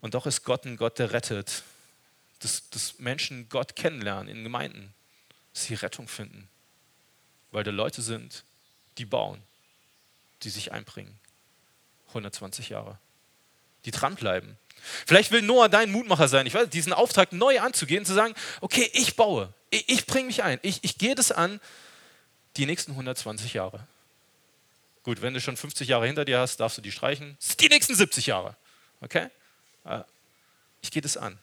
Und 0.00 0.14
doch 0.14 0.26
ist 0.26 0.44
Gott 0.44 0.64
ein 0.64 0.76
Gott, 0.76 0.98
der 1.00 1.12
rettet, 1.12 1.64
dass, 2.38 2.70
dass 2.70 3.00
Menschen 3.00 3.48
Gott 3.48 3.74
kennenlernen 3.74 4.28
in 4.28 4.44
Gemeinden, 4.44 4.94
dass 5.52 5.64
sie 5.64 5.74
Rettung 5.74 6.06
finden, 6.06 6.48
weil 7.50 7.64
da 7.64 7.72
Leute 7.72 8.00
sind, 8.00 8.44
die 8.96 9.04
bauen 9.04 9.42
die 10.42 10.50
sich 10.50 10.72
einbringen. 10.72 11.18
120 12.08 12.70
Jahre. 12.70 12.98
Die 13.84 13.90
dranbleiben. 13.90 14.58
Vielleicht 15.06 15.30
will 15.30 15.42
Noah 15.42 15.68
dein 15.68 15.92
Mutmacher 15.92 16.28
sein, 16.28 16.46
ich 16.46 16.54
weiß, 16.54 16.70
diesen 16.70 16.92
Auftrag 16.92 17.32
neu 17.32 17.60
anzugehen, 17.60 18.04
zu 18.04 18.14
sagen, 18.14 18.34
okay, 18.60 18.88
ich 18.94 19.16
baue, 19.16 19.52
ich, 19.68 19.88
ich 19.88 20.06
bringe 20.06 20.26
mich 20.26 20.42
ein, 20.42 20.58
ich, 20.62 20.82
ich 20.82 20.96
gehe 20.96 21.14
das 21.14 21.32
an, 21.32 21.60
die 22.56 22.66
nächsten 22.66 22.92
120 22.92 23.52
Jahre. 23.54 23.86
Gut, 25.02 25.22
wenn 25.22 25.34
du 25.34 25.40
schon 25.40 25.56
50 25.56 25.88
Jahre 25.88 26.06
hinter 26.06 26.24
dir 26.24 26.38
hast, 26.38 26.58
darfst 26.58 26.78
du 26.78 26.82
die 26.82 26.92
streichen. 26.92 27.36
Die 27.60 27.68
nächsten 27.68 27.94
70 27.94 28.26
Jahre. 28.26 28.56
Okay? 29.00 29.28
Äh, 29.84 30.00
ich 30.82 30.90
gehe 30.90 31.02
das 31.02 31.16
an. 31.16 31.38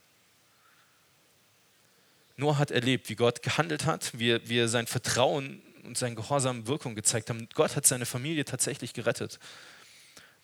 Noah 2.36 2.60
hat 2.60 2.70
erlebt, 2.70 3.10
wie 3.10 3.16
Gott 3.16 3.42
gehandelt 3.42 3.86
hat, 3.86 4.12
wie, 4.14 4.48
wie 4.48 4.60
er 4.60 4.68
sein 4.68 4.86
Vertrauen 4.86 5.62
und 5.88 5.97
seinen 5.97 6.15
Gehorsam 6.15 6.67
Wirkung 6.67 6.95
gezeigt 6.95 7.30
haben. 7.30 7.47
Gott 7.54 7.76
hat 7.76 7.86
seine 7.86 8.06
Familie 8.06 8.45
tatsächlich 8.45 8.93
gerettet. 8.93 9.39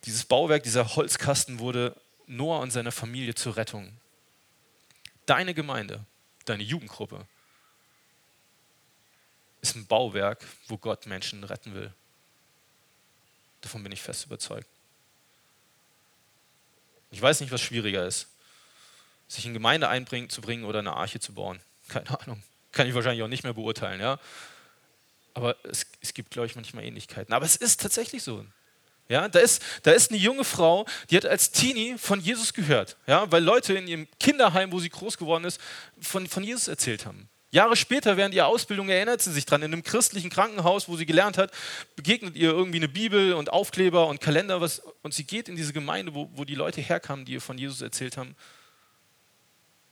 Dieses 0.05 0.25
Bauwerk, 0.25 0.63
dieser 0.63 0.95
Holzkasten 0.95 1.59
wurde 1.59 1.95
Noah 2.27 2.59
und 2.59 2.71
seiner 2.71 2.91
Familie 2.91 3.35
zur 3.35 3.55
Rettung. 3.55 3.91
Deine 5.25 5.53
Gemeinde, 5.53 6.05
deine 6.45 6.63
Jugendgruppe 6.63 7.25
ist 9.61 9.75
ein 9.75 9.85
Bauwerk, 9.85 10.43
wo 10.67 10.77
Gott 10.77 11.05
Menschen 11.05 11.43
retten 11.43 11.73
will. 11.73 11.93
Davon 13.61 13.81
bin 13.81 13.93
ich 13.93 14.01
fest 14.01 14.25
überzeugt. 14.25 14.67
Ich 17.11 17.21
weiß 17.21 17.39
nicht, 17.39 17.51
was 17.51 17.61
schwieriger 17.61 18.05
ist, 18.05 18.27
sich 19.29 19.45
in 19.45 19.53
Gemeinde 19.53 19.87
einbringen 19.87 20.29
zu 20.29 20.41
bringen 20.41 20.65
oder 20.65 20.79
eine 20.79 20.93
Arche 20.93 21.19
zu 21.19 21.33
bauen. 21.33 21.61
Keine 21.87 22.19
Ahnung. 22.19 22.43
Kann 22.73 22.87
ich 22.87 22.93
wahrscheinlich 22.93 23.23
auch 23.23 23.27
nicht 23.29 23.43
mehr 23.43 23.53
beurteilen. 23.53 24.01
Ja? 24.01 24.19
Aber 25.33 25.55
es, 25.63 25.85
es 26.01 26.13
gibt, 26.13 26.31
glaube 26.31 26.47
ich, 26.47 26.55
manchmal 26.55 26.83
Ähnlichkeiten. 26.83 27.33
Aber 27.33 27.45
es 27.45 27.55
ist 27.55 27.81
tatsächlich 27.81 28.23
so. 28.23 28.45
Ja, 29.09 29.27
da 29.27 29.39
ist, 29.39 29.61
da 29.83 29.91
ist 29.91 30.11
eine 30.11 30.19
junge 30.19 30.43
Frau, 30.43 30.85
die 31.09 31.17
hat 31.17 31.25
als 31.25 31.51
Teenie 31.51 31.97
von 31.97 32.21
Jesus 32.21 32.53
gehört, 32.53 32.97
ja, 33.05 33.29
weil 33.31 33.43
Leute 33.43 33.73
in 33.73 33.87
ihrem 33.87 34.07
Kinderheim, 34.19 34.71
wo 34.71 34.79
sie 34.79 34.89
groß 34.89 35.17
geworden 35.17 35.43
ist, 35.43 35.59
von, 35.99 36.25
von 36.27 36.43
Jesus 36.43 36.69
erzählt 36.69 37.05
haben. 37.05 37.29
Jahre 37.51 37.75
später, 37.75 38.17
während 38.17 38.33
ihrer 38.33 38.47
Ausbildung, 38.47 38.89
erinnert 38.89 39.21
sie 39.21 39.31
sich 39.31 39.45
dran, 39.45 39.61
in 39.61 39.71
einem 39.71 39.83
christlichen 39.83 40.31
Krankenhaus, 40.31 40.87
wo 40.87 40.95
sie 40.95 41.05
gelernt 41.05 41.37
hat, 41.37 41.51
begegnet 41.95 42.35
ihr 42.35 42.49
irgendwie 42.49 42.79
eine 42.79 42.87
Bibel 42.87 43.33
und 43.33 43.51
Aufkleber 43.51 44.07
und 44.07 44.21
Kalender, 44.21 44.59
was, 44.61 44.81
und 45.03 45.13
sie 45.13 45.25
geht 45.25 45.49
in 45.49 45.55
diese 45.55 45.73
Gemeinde, 45.73 46.15
wo, 46.15 46.31
wo 46.33 46.45
die 46.45 46.55
Leute 46.55 46.81
herkamen, 46.81 47.25
die 47.25 47.33
ihr 47.33 47.41
von 47.41 47.57
Jesus 47.57 47.81
erzählt 47.81 48.17
haben, 48.17 48.35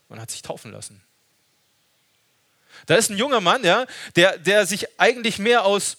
und 0.08 0.20
hat 0.20 0.32
sich 0.32 0.42
taufen 0.42 0.72
lassen. 0.72 1.04
Da 2.86 2.96
ist 2.96 3.10
ein 3.10 3.18
junger 3.18 3.42
Mann, 3.42 3.64
ja, 3.64 3.86
der, 4.16 4.38
der 4.38 4.66
sich 4.66 5.00
eigentlich 5.00 5.40
mehr 5.40 5.66
aus, 5.66 5.98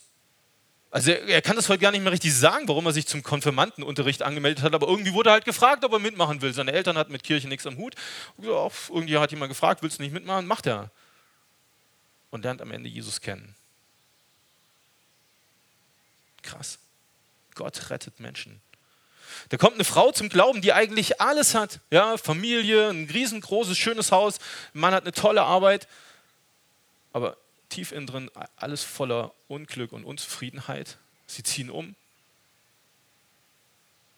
also 0.90 1.10
er, 1.10 1.26
er 1.26 1.42
kann 1.42 1.56
das 1.56 1.68
heute 1.68 1.80
gar 1.80 1.90
nicht 1.90 2.02
mehr 2.02 2.12
richtig 2.12 2.34
sagen, 2.34 2.68
warum 2.68 2.86
er 2.86 2.92
sich 2.92 3.06
zum 3.06 3.22
Konfirmandenunterricht 3.22 4.22
angemeldet 4.22 4.62
hat, 4.62 4.74
aber 4.74 4.88
irgendwie 4.88 5.12
wurde 5.12 5.30
er 5.30 5.34
halt 5.34 5.44
gefragt, 5.44 5.84
ob 5.84 5.92
er 5.92 5.98
mitmachen 5.98 6.42
will. 6.42 6.52
Seine 6.52 6.72
Eltern 6.72 6.98
hatten 6.98 7.12
mit 7.12 7.22
Kirche 7.22 7.48
nichts 7.48 7.66
am 7.66 7.76
Hut. 7.78 7.94
Ja, 8.38 8.68
irgendwie 8.88 9.16
hat 9.18 9.30
jemand 9.30 9.50
gefragt, 9.50 9.82
willst 9.82 9.98
du 9.98 10.02
nicht 10.02 10.12
mitmachen? 10.12 10.46
Macht 10.46 10.66
er. 10.66 10.90
Und 12.30 12.44
lernt 12.44 12.62
am 12.62 12.70
Ende 12.70 12.88
Jesus 12.88 13.20
kennen. 13.20 13.54
Krass. 16.42 16.78
Gott 17.54 17.90
rettet 17.90 18.20
Menschen. 18.20 18.60
Da 19.48 19.56
kommt 19.56 19.74
eine 19.74 19.84
Frau 19.84 20.12
zum 20.12 20.28
Glauben, 20.28 20.60
die 20.62 20.72
eigentlich 20.72 21.20
alles 21.20 21.54
hat. 21.54 21.80
Ja, 21.90 22.16
Familie, 22.16 22.90
ein 22.90 23.08
riesengroßes, 23.10 23.78
schönes 23.78 24.12
Haus, 24.12 24.38
Mann 24.72 24.94
hat 24.94 25.04
eine 25.04 25.12
tolle 25.12 25.42
Arbeit 25.42 25.88
aber 27.12 27.36
tief 27.68 27.92
innen 27.92 28.06
drin 28.06 28.30
alles 28.56 28.82
voller 28.82 29.32
Unglück 29.48 29.92
und 29.92 30.04
Unzufriedenheit. 30.04 30.98
Sie 31.26 31.42
ziehen 31.42 31.70
um, 31.70 31.94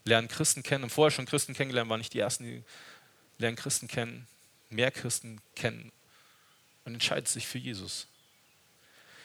lernen 0.05 0.29
Christen 0.29 0.63
kennen, 0.63 0.85
und 0.85 0.91
vorher 0.91 1.11
schon 1.11 1.27
Christen 1.27 1.55
kennengelernt, 1.55 1.91
waren 1.91 2.01
nicht 2.01 2.15
die 2.15 2.19
Ersten, 2.19 2.45
die 2.45 2.65
lernen 3.39 3.57
Christen 3.57 3.89
kennen, 3.89 4.27
mehr 4.71 4.91
Christen 4.91 5.41
kennen 5.55 5.93
und 6.85 6.95
entscheidet 6.95 7.29
sich 7.29 7.47
für 7.47 7.59
Jesus. 7.59 8.07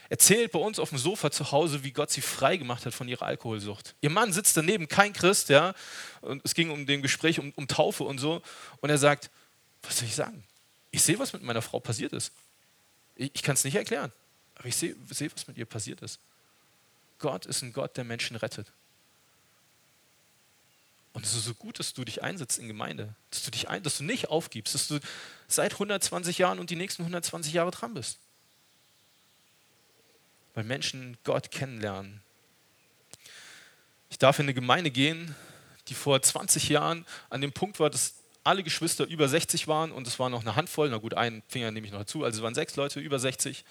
Erzählt 0.10 0.52
bei 0.52 0.60
uns 0.60 0.80
auf 0.80 0.90
dem 0.90 0.98
Sofa 0.98 1.30
zu 1.30 1.52
Hause, 1.52 1.84
wie 1.84 1.92
Gott 1.92 2.10
sie 2.10 2.22
frei 2.22 2.58
gemacht 2.58 2.86
hat 2.86 2.96
von 2.96 3.08
ihrer 3.08 3.26
Alkoholsucht. 3.26 3.94
Ihr 4.02 4.10
Mann 4.10 4.34
sitzt 4.34 4.58
daneben, 4.58 4.88
kein 4.88 5.14
Christ, 5.14 5.50
ja, 5.50 5.76
und 6.22 6.44
es 6.44 6.56
ging 6.56 6.72
um 6.72 6.88
den 6.88 7.04
Gespräch 7.04 7.40
um, 7.40 7.52
um 7.56 7.68
Taufe 7.68 8.04
und 8.04 8.18
so, 8.18 8.42
und 8.82 8.90
er 8.90 8.98
sagt, 8.98 9.30
was 9.84 10.00
soll 10.00 10.08
ich 10.08 10.16
sagen? 10.16 10.44
Ich 10.90 11.04
sehe, 11.04 11.20
was 11.20 11.34
mit 11.34 11.44
meiner 11.44 11.62
Frau 11.62 11.80
passiert 11.80 12.14
ist. 12.14 12.32
Ich, 13.20 13.32
ich 13.36 13.44
kann 13.44 13.54
es 13.54 13.66
nicht 13.66 13.76
erklären, 13.76 14.12
aber 14.56 14.68
ich 14.68 14.78
sehe, 14.78 14.96
seh, 15.10 15.30
was 15.32 15.48
mit 15.48 15.58
ihr 15.58 15.66
passiert 15.66 16.02
ist. 16.02 16.20
Gott 17.20 17.46
ist 17.46 17.62
ein 17.62 17.74
Gott, 17.74 17.98
der 17.98 18.06
Menschen 18.06 18.38
rettet. 18.38 18.72
Und 21.12 21.26
es 21.26 21.34
ist 21.34 21.44
so 21.44 21.54
gut, 21.54 21.80
dass 21.80 21.94
du 21.94 22.06
dich 22.06 22.24
einsetzt 22.24 22.60
in 22.60 22.68
Gemeinde, 22.68 23.14
dass 23.30 23.44
du 23.44 23.52
dich 23.52 23.68
ein, 23.68 23.84
dass 23.84 23.98
du 23.98 24.06
nicht 24.06 24.30
aufgibst, 24.30 24.74
dass 24.74 24.88
du 24.88 25.00
seit 25.50 25.74
120 25.74 26.38
Jahren 26.38 26.60
und 26.60 26.70
die 26.70 26.78
nächsten 26.78 27.02
120 27.02 27.52
Jahre 27.52 27.72
dran 27.72 27.94
bist. 27.94 28.20
Weil 30.54 30.64
Menschen 30.64 31.18
Gott 31.26 31.52
kennenlernen. 31.52 32.22
Ich 34.10 34.18
darf 34.18 34.40
in 34.40 34.46
eine 34.46 34.54
Gemeinde 34.54 34.92
gehen, 34.92 35.36
die 35.88 35.94
vor 35.94 36.22
20 36.22 36.70
Jahren 36.70 37.06
an 37.30 37.42
dem 37.42 37.52
Punkt 37.52 37.82
war, 37.82 37.90
dass 37.90 38.19
alle 38.50 38.64
Geschwister 38.64 39.06
über 39.06 39.30
60 39.30 39.68
waren 39.68 39.92
und 39.92 40.08
es 40.08 40.18
war 40.18 40.30
noch 40.30 40.42
eine 40.42 40.56
Handvoll, 40.56 40.90
na 40.90 40.98
gut, 40.98 41.14
einen 41.14 41.44
Finger 41.48 41.70
nehme 41.70 41.86
ich 41.86 41.94
noch 41.94 42.00
dazu, 42.00 42.24
also 42.24 42.40
es 42.40 42.44
waren 42.44 42.56
sechs 42.56 42.76
Leute 42.76 43.00
über 43.00 43.20
60. 43.20 43.64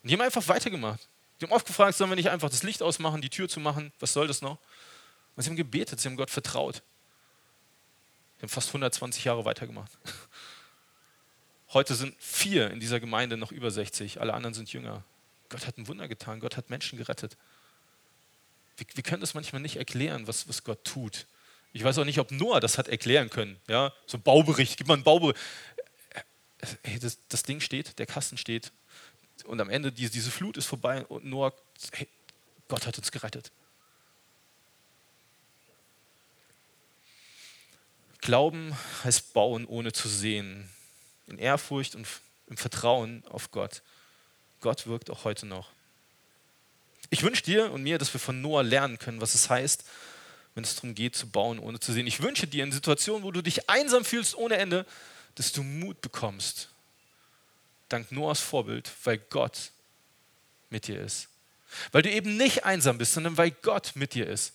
Und 0.00 0.08
die 0.08 0.14
haben 0.14 0.20
einfach 0.20 0.46
weitergemacht. 0.46 1.08
Die 1.40 1.44
haben 1.44 1.52
oft 1.52 1.66
gefragt, 1.66 1.96
sollen 1.98 2.10
wir 2.10 2.14
nicht 2.14 2.30
einfach 2.30 2.48
das 2.48 2.62
Licht 2.62 2.84
ausmachen, 2.84 3.20
die 3.20 3.30
Tür 3.30 3.48
zu 3.48 3.58
machen, 3.58 3.92
was 3.98 4.12
soll 4.12 4.28
das 4.28 4.42
noch? 4.42 4.58
Und 5.34 5.42
sie 5.42 5.50
haben 5.50 5.56
gebetet, 5.56 5.98
sie 5.98 6.08
haben 6.08 6.16
Gott 6.16 6.30
vertraut. 6.30 6.82
Sie 8.36 8.42
haben 8.42 8.48
fast 8.48 8.68
120 8.68 9.24
Jahre 9.24 9.44
weitergemacht. 9.44 9.90
Heute 11.72 11.96
sind 11.96 12.14
vier 12.20 12.70
in 12.70 12.78
dieser 12.78 13.00
Gemeinde 13.00 13.36
noch 13.36 13.50
über 13.50 13.72
60, 13.72 14.20
alle 14.20 14.34
anderen 14.34 14.54
sind 14.54 14.72
jünger. 14.72 15.02
Gott 15.48 15.66
hat 15.66 15.78
ein 15.78 15.88
Wunder 15.88 16.06
getan, 16.06 16.38
Gott 16.38 16.56
hat 16.56 16.70
Menschen 16.70 16.96
gerettet. 16.96 17.36
Wir, 18.76 18.86
wir 18.94 19.02
können 19.02 19.20
das 19.20 19.34
manchmal 19.34 19.62
nicht 19.62 19.76
erklären, 19.76 20.28
was, 20.28 20.48
was 20.48 20.62
Gott 20.62 20.84
tut. 20.84 21.26
Ich 21.76 21.84
weiß 21.84 21.98
auch 21.98 22.06
nicht, 22.06 22.18
ob 22.18 22.30
Noah 22.30 22.58
das 22.58 22.78
hat 22.78 22.88
erklären 22.88 23.28
können. 23.28 23.60
Ja? 23.68 23.92
So 24.06 24.16
ein 24.16 24.22
Baubericht, 24.22 24.78
gib 24.78 24.86
mal 24.86 24.94
einen 24.94 25.04
Baubericht. 25.04 25.38
Hey, 26.82 26.98
das, 26.98 27.18
das, 27.28 27.42
Ding 27.42 27.60
steht, 27.60 27.98
der 27.98 28.06
Kasten 28.06 28.38
steht 28.38 28.72
und 29.44 29.60
am 29.60 29.68
Ende 29.68 29.92
diese, 29.92 30.10
diese 30.10 30.30
Flut 30.30 30.56
ist 30.56 30.64
vorbei 30.64 31.04
und 31.04 31.26
Noah, 31.26 31.52
hey, 31.92 32.08
Gott 32.68 32.86
hat 32.86 32.96
uns 32.96 33.12
gerettet. 33.12 33.52
Glauben 38.22 38.74
heißt 39.04 39.34
bauen, 39.34 39.66
ohne 39.66 39.92
zu 39.92 40.08
sehen. 40.08 40.70
In 41.26 41.36
Ehrfurcht 41.36 41.94
und 41.94 42.06
im 42.46 42.56
Vertrauen 42.56 43.22
auf 43.26 43.50
Gott. 43.50 43.82
Gott 44.62 44.86
wirkt 44.86 45.10
auch 45.10 45.24
heute 45.24 45.44
noch. 45.44 45.68
Ich 47.10 47.22
wünsche 47.22 47.42
dir 47.42 47.70
und 47.70 47.82
mir, 47.82 47.98
dass 47.98 48.14
wir 48.14 48.18
von 48.18 48.40
Noah 48.40 48.62
lernen 48.62 48.98
können, 48.98 49.20
was 49.20 49.34
es 49.34 49.50
heißt, 49.50 49.84
wenn 50.56 50.64
es 50.64 50.74
darum 50.74 50.94
geht, 50.94 51.14
zu 51.14 51.28
bauen, 51.28 51.58
ohne 51.58 51.78
zu 51.78 51.92
sehen. 51.92 52.06
Ich 52.06 52.22
wünsche 52.22 52.46
dir 52.46 52.64
in 52.64 52.72
Situationen, 52.72 53.22
wo 53.22 53.30
du 53.30 53.42
dich 53.42 53.68
einsam 53.68 54.06
fühlst 54.06 54.34
ohne 54.34 54.56
Ende, 54.56 54.86
dass 55.34 55.52
du 55.52 55.62
Mut 55.62 56.00
bekommst. 56.00 56.70
Dank 57.90 58.10
Noahs 58.10 58.40
Vorbild, 58.40 58.90
weil 59.04 59.18
Gott 59.18 59.70
mit 60.70 60.88
dir 60.88 60.98
ist. 60.98 61.28
Weil 61.92 62.00
du 62.00 62.10
eben 62.10 62.38
nicht 62.38 62.64
einsam 62.64 62.96
bist, 62.96 63.12
sondern 63.12 63.36
weil 63.36 63.50
Gott 63.50 63.92
mit 63.96 64.14
dir 64.14 64.26
ist. 64.26 64.54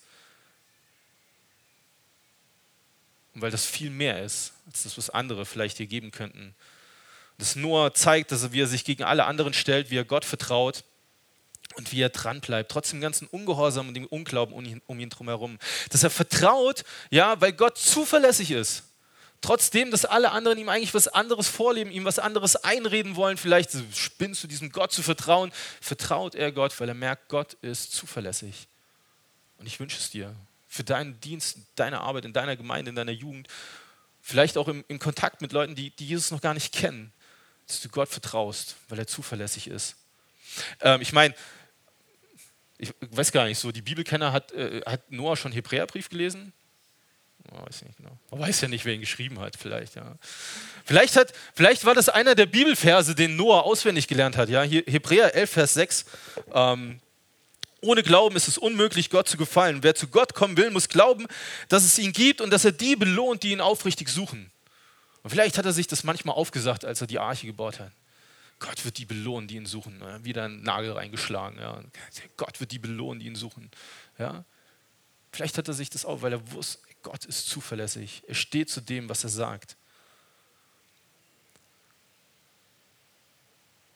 Und 3.36 3.44
weil 3.44 3.52
das 3.52 3.68
viel 3.68 3.92
mehr 3.92 4.24
ist, 4.24 4.54
als 4.66 4.84
das, 4.84 4.98
was 4.98 5.12
andere 5.12 5.46
vielleicht 5.46 5.78
dir 5.78 5.86
geben 5.86 6.10
könnten. 6.10 6.56
Dass 7.38 7.56
Noah 7.56 7.94
zeigt, 7.94 8.32
dass 8.32 8.42
er, 8.42 8.54
wie 8.54 8.62
er 8.62 8.68
sich 8.68 8.86
gegen 8.86 9.04
alle 9.04 9.26
anderen 9.26 9.54
stellt, 9.54 9.92
wie 9.92 9.98
er 9.98 10.06
Gott 10.06 10.26
vertraut 10.26 10.84
und 11.76 11.92
wie 11.92 12.02
er 12.02 12.10
dran 12.10 12.42
bleibt, 12.42 12.72
trotz 12.72 12.90
dem 12.90 13.02
ganzen 13.02 13.28
Ungehorsam 13.28 13.88
und 13.88 13.94
dem 13.94 14.06
Unglauben 14.06 14.54
um 14.54 14.66
ihn, 14.66 14.82
um 14.88 15.00
ihn 15.00 15.10
drumherum. 15.10 15.58
Dass 15.90 16.04
er 16.04 16.10
vertraut, 16.10 16.84
ja, 17.10 17.40
weil 17.42 17.54
Gott 17.54 17.78
zuverlässig 17.78 18.52
ist. 18.52 18.84
Trotzdem, 19.42 19.90
dass 19.90 20.06
alle 20.06 20.32
anderen 20.32 20.60
ihm 20.60 20.70
eigentlich 20.70 20.94
was 20.94 21.08
anderes 21.08 21.48
vorleben, 21.48 21.90
ihm 21.90 22.06
was 22.06 22.20
anderes 22.20 22.56
einreden 22.58 23.16
wollen, 23.16 23.38
vielleicht 23.38 23.72
spinnst 23.96 24.44
du 24.44 24.48
diesem 24.48 24.72
Gott 24.72 24.92
zu 24.92 25.02
vertrauen, 25.02 25.52
vertraut 25.82 26.36
er 26.36 26.52
Gott, 26.52 26.80
weil 26.80 26.90
er 26.90 26.94
merkt, 26.94 27.28
Gott 27.28 27.56
ist 27.62 27.92
zuverlässig. 27.92 28.68
Und 29.58 29.66
ich 29.66 29.80
wünsche 29.80 29.98
es 29.98 30.12
dir 30.12 30.36
für 30.68 30.84
deinen 30.84 31.20
Dienst, 31.20 31.58
deine 31.76 32.02
Arbeit 32.02 32.26
in 32.26 32.34
deiner 32.34 32.56
Gemeinde, 32.56 32.90
in 32.90 32.96
deiner 32.96 33.12
Jugend, 33.12 33.48
vielleicht 34.22 34.58
auch 34.58 34.68
im, 34.68 34.86
im 34.88 35.00
Kontakt 35.00 35.42
mit 35.42 35.52
Leuten, 35.52 35.76
die, 35.76 35.90
die 35.90 36.08
Jesus 36.08 36.30
noch 36.30 36.42
gar 36.42 36.54
nicht 36.54 36.72
kennen, 36.72 37.12
dass 37.68 37.82
du 37.82 37.90
Gott 37.90 38.10
vertraust, 38.10 38.76
weil 38.90 39.00
er 39.00 39.08
zuverlässig 39.08 39.68
ist. 39.68 39.96
Ähm, 40.82 41.02
ich 41.02 41.14
meine, 41.14 41.34
ich 42.82 42.94
weiß 43.12 43.32
gar 43.32 43.46
nicht, 43.46 43.60
so 43.60 43.72
die 43.72 43.84
Bibelkenner 43.84 44.34
hat, 44.34 44.52
äh, 44.54 44.82
hat 44.88 45.12
Noah 45.12 45.38
schon 45.38 45.52
Hebräerbrief 45.52 46.10
gelesen? 46.10 46.52
Oh, 47.52 47.66
weiß 47.66 47.84
nicht 47.84 47.98
genau. 47.98 48.18
Man 48.32 48.40
weiß 48.40 48.62
ja 48.62 48.68
nicht, 48.68 48.86
wer 48.86 48.96
ihn 48.96 49.02
geschrieben 49.02 49.40
hat, 49.40 49.56
vielleicht, 49.56 49.96
ja. 49.96 50.16
Vielleicht, 50.84 51.16
hat, 51.16 51.32
vielleicht 51.54 51.86
war 51.86 51.94
das 51.94 52.10
einer 52.10 52.34
der 52.34 52.48
Bibelverse, 52.48 53.14
den 53.14 53.36
Noah 53.36 53.64
auswendig 53.64 54.08
gelernt 54.08 54.36
hat. 54.36 54.50
Ja? 54.50 54.64
Hebräer 54.64 55.36
11, 55.36 55.52
Vers 55.52 55.74
6. 55.76 56.06
Ähm, 56.54 57.00
ohne 57.82 58.02
Glauben 58.02 58.36
ist 58.36 58.48
es 58.48 58.58
unmöglich, 58.58 59.12
Gott 59.12 59.28
zu 59.28 59.38
gefallen. 59.38 59.84
Wer 59.84 59.94
zu 59.94 60.08
Gott 60.08 60.34
kommen 60.34 60.58
will, 60.58 60.72
muss 60.72 60.90
glauben, 60.90 61.28
dass 61.70 61.84
es 61.84 62.00
ihn 62.00 62.14
gibt 62.14 62.42
und 62.42 62.52
dass 62.52 62.66
er 62.66 62.72
die 62.72 62.96
belohnt, 62.96 63.44
die 63.44 63.52
ihn 63.52 63.62
aufrichtig 63.62 64.10
suchen. 64.10 64.52
Und 65.22 65.30
vielleicht 65.30 65.60
hat 65.60 65.66
er 65.66 65.74
sich 65.74 65.88
das 65.88 66.04
manchmal 66.04 66.36
aufgesagt, 66.36 66.84
als 66.84 67.02
er 67.02 67.08
die 67.08 67.20
Arche 67.20 67.46
gebaut 67.46 67.80
hat. 67.80 67.92
Gott 68.62 68.86
wird 68.86 69.00
die 69.00 69.06
belohnen, 69.06 69.48
die 69.48 69.56
ihn 69.56 69.66
suchen. 69.66 70.00
Ja, 70.00 70.24
wieder 70.24 70.46
einen 70.46 70.62
Nagel 70.62 70.92
reingeschlagen. 70.92 71.60
Ja. 71.60 71.84
Gott 72.38 72.60
wird 72.60 72.72
die 72.72 72.80
belohnen, 72.80 73.20
die 73.20 73.26
ihn 73.26 73.36
suchen. 73.36 73.72
Ja. 74.20 74.46
Vielleicht 75.32 75.58
hat 75.58 75.68
er 75.68 75.74
sich 75.74 75.90
das 75.90 76.06
auf, 76.06 76.22
weil 76.22 76.34
er 76.34 76.52
wusste, 76.52 76.80
Gott 77.02 77.26
ist 77.26 77.48
zuverlässig. 77.48 78.24
Er 78.28 78.36
steht 78.36 78.70
zu 78.70 78.80
dem, 78.80 79.10
was 79.10 79.24
er 79.24 79.32
sagt. 79.32 79.78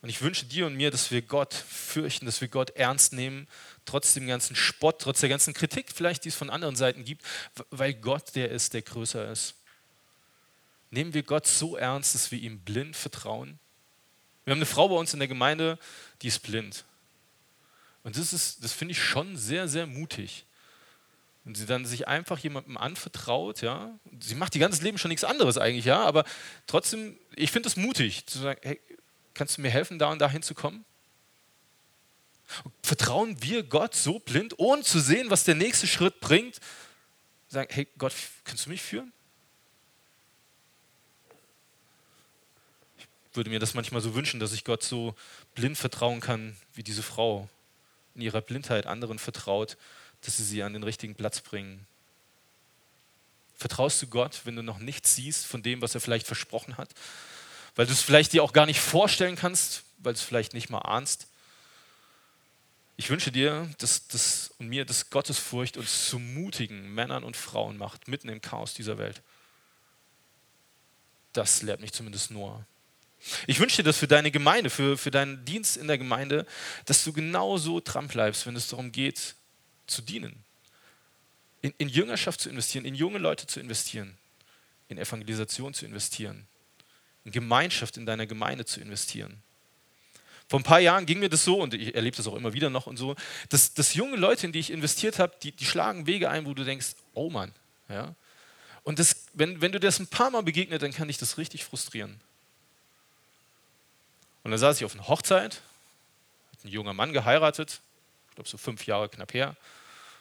Und 0.02 0.08
ich 0.08 0.20
wünsche 0.20 0.46
dir 0.46 0.66
und 0.66 0.74
mir, 0.74 0.90
dass 0.90 1.12
wir 1.12 1.22
Gott 1.22 1.54
fürchten, 1.54 2.26
dass 2.26 2.40
wir 2.40 2.48
Gott 2.48 2.70
ernst 2.70 3.12
nehmen, 3.12 3.46
trotz 3.84 4.14
dem 4.14 4.26
ganzen 4.26 4.56
Spott, 4.56 5.00
trotz 5.00 5.20
der 5.20 5.28
ganzen 5.28 5.54
Kritik 5.54 5.92
vielleicht, 5.92 6.24
die 6.24 6.30
es 6.30 6.34
von 6.34 6.50
anderen 6.50 6.74
Seiten 6.74 7.04
gibt, 7.04 7.24
weil 7.70 7.94
Gott 7.94 8.34
der 8.34 8.50
ist, 8.50 8.74
der 8.74 8.82
größer 8.82 9.30
ist. 9.30 9.54
Nehmen 10.90 11.14
wir 11.14 11.22
Gott 11.22 11.46
so 11.46 11.76
ernst, 11.76 12.16
dass 12.16 12.32
wir 12.32 12.40
ihm 12.40 12.60
blind 12.60 12.96
vertrauen? 12.96 13.60
Wir 14.46 14.52
haben 14.52 14.58
eine 14.58 14.66
Frau 14.66 14.88
bei 14.88 14.94
uns 14.94 15.12
in 15.12 15.18
der 15.18 15.28
Gemeinde, 15.28 15.78
die 16.22 16.28
ist 16.28 16.38
blind. 16.38 16.84
Und 18.04 18.16
das, 18.16 18.32
ist, 18.32 18.64
das 18.64 18.72
finde 18.72 18.92
ich 18.92 19.02
schon 19.02 19.36
sehr, 19.36 19.68
sehr 19.68 19.86
mutig. 19.86 20.46
Und 21.44 21.56
sie 21.56 21.66
dann 21.66 21.84
sich 21.84 22.08
einfach 22.08 22.38
jemandem 22.38 22.78
anvertraut, 22.78 23.60
ja. 23.60 23.90
Sie 24.20 24.34
macht 24.34 24.54
ihr 24.54 24.60
ganzes 24.60 24.82
Leben 24.82 24.96
schon 24.96 25.10
nichts 25.10 25.24
anderes 25.24 25.58
eigentlich, 25.58 25.84
ja, 25.84 26.02
aber 26.02 26.24
trotzdem, 26.66 27.18
ich 27.34 27.52
finde 27.52 27.68
es 27.68 27.76
mutig, 27.76 28.24
zu 28.26 28.38
sagen, 28.38 28.60
hey, 28.62 28.80
kannst 29.34 29.58
du 29.58 29.60
mir 29.60 29.70
helfen, 29.70 29.98
da 29.98 30.10
und 30.10 30.20
dahin 30.20 30.42
zu 30.42 30.54
kommen? 30.54 30.86
vertrauen 32.82 33.42
wir 33.42 33.64
Gott 33.64 33.94
so 33.94 34.18
blind, 34.18 34.54
ohne 34.58 34.82
zu 34.82 35.00
sehen, 35.00 35.30
was 35.30 35.42
der 35.42 35.56
nächste 35.56 35.88
Schritt 35.88 36.20
bringt? 36.20 36.60
Sagen, 37.48 37.68
hey 37.72 37.88
Gott, 37.98 38.12
kannst 38.44 38.66
du 38.66 38.70
mich 38.70 38.82
führen? 38.82 39.12
Würde 43.36 43.50
mir 43.50 43.58
das 43.58 43.74
manchmal 43.74 44.00
so 44.00 44.14
wünschen, 44.14 44.40
dass 44.40 44.52
ich 44.52 44.64
Gott 44.64 44.82
so 44.82 45.14
blind 45.54 45.78
vertrauen 45.78 46.20
kann, 46.20 46.56
wie 46.74 46.82
diese 46.82 47.02
Frau 47.02 47.48
in 48.14 48.22
ihrer 48.22 48.40
Blindheit 48.40 48.86
anderen 48.86 49.18
vertraut, 49.18 49.76
dass 50.22 50.38
sie 50.38 50.44
sie 50.44 50.62
an 50.62 50.72
den 50.72 50.82
richtigen 50.82 51.14
Platz 51.14 51.40
bringen. 51.40 51.86
Vertraust 53.54 54.02
du 54.02 54.06
Gott, 54.06 54.42
wenn 54.44 54.56
du 54.56 54.62
noch 54.62 54.78
nichts 54.78 55.14
siehst 55.14 55.46
von 55.46 55.62
dem, 55.62 55.80
was 55.80 55.94
er 55.94 56.00
vielleicht 56.00 56.26
versprochen 56.26 56.76
hat? 56.76 56.90
Weil 57.74 57.86
du 57.86 57.92
es 57.92 58.02
vielleicht 58.02 58.32
dir 58.32 58.42
auch 58.42 58.52
gar 58.52 58.66
nicht 58.66 58.80
vorstellen 58.80 59.36
kannst, 59.36 59.84
weil 59.98 60.12
du 60.12 60.18
es 60.18 60.24
vielleicht 60.24 60.52
nicht 60.52 60.70
mal 60.70 60.80
ahnst. 60.80 61.28
Ich 62.98 63.10
wünsche 63.10 63.30
dir 63.30 63.68
dass, 63.78 64.08
dass, 64.08 64.54
und 64.58 64.68
mir, 64.68 64.84
dass 64.84 65.10
Gottesfurcht 65.10 65.76
uns 65.76 66.08
zu 66.08 66.18
mutigen 66.18 66.94
Männern 66.94 67.24
und 67.24 67.36
Frauen 67.36 67.76
macht, 67.76 68.08
mitten 68.08 68.28
im 68.28 68.40
Chaos 68.40 68.74
dieser 68.74 68.98
Welt. 68.98 69.22
Das 71.32 71.62
lehrt 71.62 71.80
mich 71.80 71.92
zumindest 71.92 72.30
Noah. 72.30 72.64
Ich 73.46 73.58
wünsche 73.58 73.78
dir 73.78 73.84
das 73.84 73.98
für 73.98 74.06
deine 74.06 74.30
Gemeinde, 74.30 74.70
für, 74.70 74.96
für 74.96 75.10
deinen 75.10 75.44
Dienst 75.44 75.76
in 75.76 75.88
der 75.88 75.98
Gemeinde, 75.98 76.46
dass 76.84 77.04
du 77.04 77.12
genauso 77.12 77.80
dran 77.80 78.08
bleibst, 78.08 78.46
wenn 78.46 78.56
es 78.56 78.68
darum 78.68 78.92
geht, 78.92 79.34
zu 79.86 80.02
dienen. 80.02 80.44
In, 81.62 81.72
in 81.78 81.88
Jüngerschaft 81.88 82.40
zu 82.40 82.48
investieren, 82.48 82.84
in 82.84 82.94
junge 82.94 83.18
Leute 83.18 83.46
zu 83.46 83.60
investieren, 83.60 84.16
in 84.88 84.98
Evangelisation 84.98 85.74
zu 85.74 85.86
investieren, 85.86 86.46
in 87.24 87.32
Gemeinschaft 87.32 87.96
in 87.96 88.06
deiner 88.06 88.26
Gemeinde 88.26 88.64
zu 88.64 88.80
investieren. 88.80 89.42
Vor 90.48 90.60
ein 90.60 90.64
paar 90.64 90.78
Jahren 90.78 91.06
ging 91.06 91.18
mir 91.18 91.28
das 91.28 91.42
so, 91.42 91.60
und 91.60 91.74
ich 91.74 91.94
erlebe 91.94 92.16
das 92.16 92.28
auch 92.28 92.36
immer 92.36 92.52
wieder 92.52 92.70
noch 92.70 92.86
und 92.86 92.96
so, 92.96 93.16
dass, 93.48 93.74
dass 93.74 93.94
junge 93.94 94.16
Leute, 94.16 94.46
in 94.46 94.52
die 94.52 94.60
ich 94.60 94.70
investiert 94.70 95.18
habe, 95.18 95.34
die, 95.42 95.50
die 95.50 95.64
schlagen 95.64 96.06
Wege 96.06 96.30
ein, 96.30 96.46
wo 96.46 96.54
du 96.54 96.62
denkst, 96.62 96.94
oh 97.14 97.30
Mann. 97.30 97.52
Ja? 97.88 98.14
Und 98.84 99.00
das, 99.00 99.26
wenn, 99.32 99.60
wenn 99.60 99.72
du 99.72 99.80
das 99.80 99.98
ein 99.98 100.06
paar 100.06 100.30
Mal 100.30 100.44
begegnet, 100.44 100.82
dann 100.82 100.92
kann 100.92 101.08
dich 101.08 101.18
das 101.18 101.38
richtig 101.38 101.64
frustrieren. 101.64 102.20
Und 104.46 104.52
dann 104.52 104.60
saß 104.60 104.76
ich 104.76 104.84
auf 104.84 104.94
einer 104.94 105.08
Hochzeit, 105.08 105.60
hat 106.52 106.64
ein 106.64 106.68
junger 106.68 106.92
Mann 106.92 107.12
geheiratet, 107.12 107.80
ich 108.28 108.34
glaube 108.36 108.48
so 108.48 108.56
fünf 108.56 108.86
Jahre 108.86 109.08
knapp 109.08 109.34
her, 109.34 109.56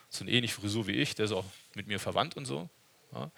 so 0.10 0.24
eine 0.24 0.32
ähnliche 0.32 0.56
Frisur 0.56 0.88
wie 0.88 0.94
ich, 0.94 1.14
der 1.14 1.26
ist 1.26 1.32
auch 1.32 1.46
mit 1.76 1.86
mir 1.86 2.00
verwandt 2.00 2.36
und 2.36 2.48
so. 2.48 2.68
Ja. 3.14 3.30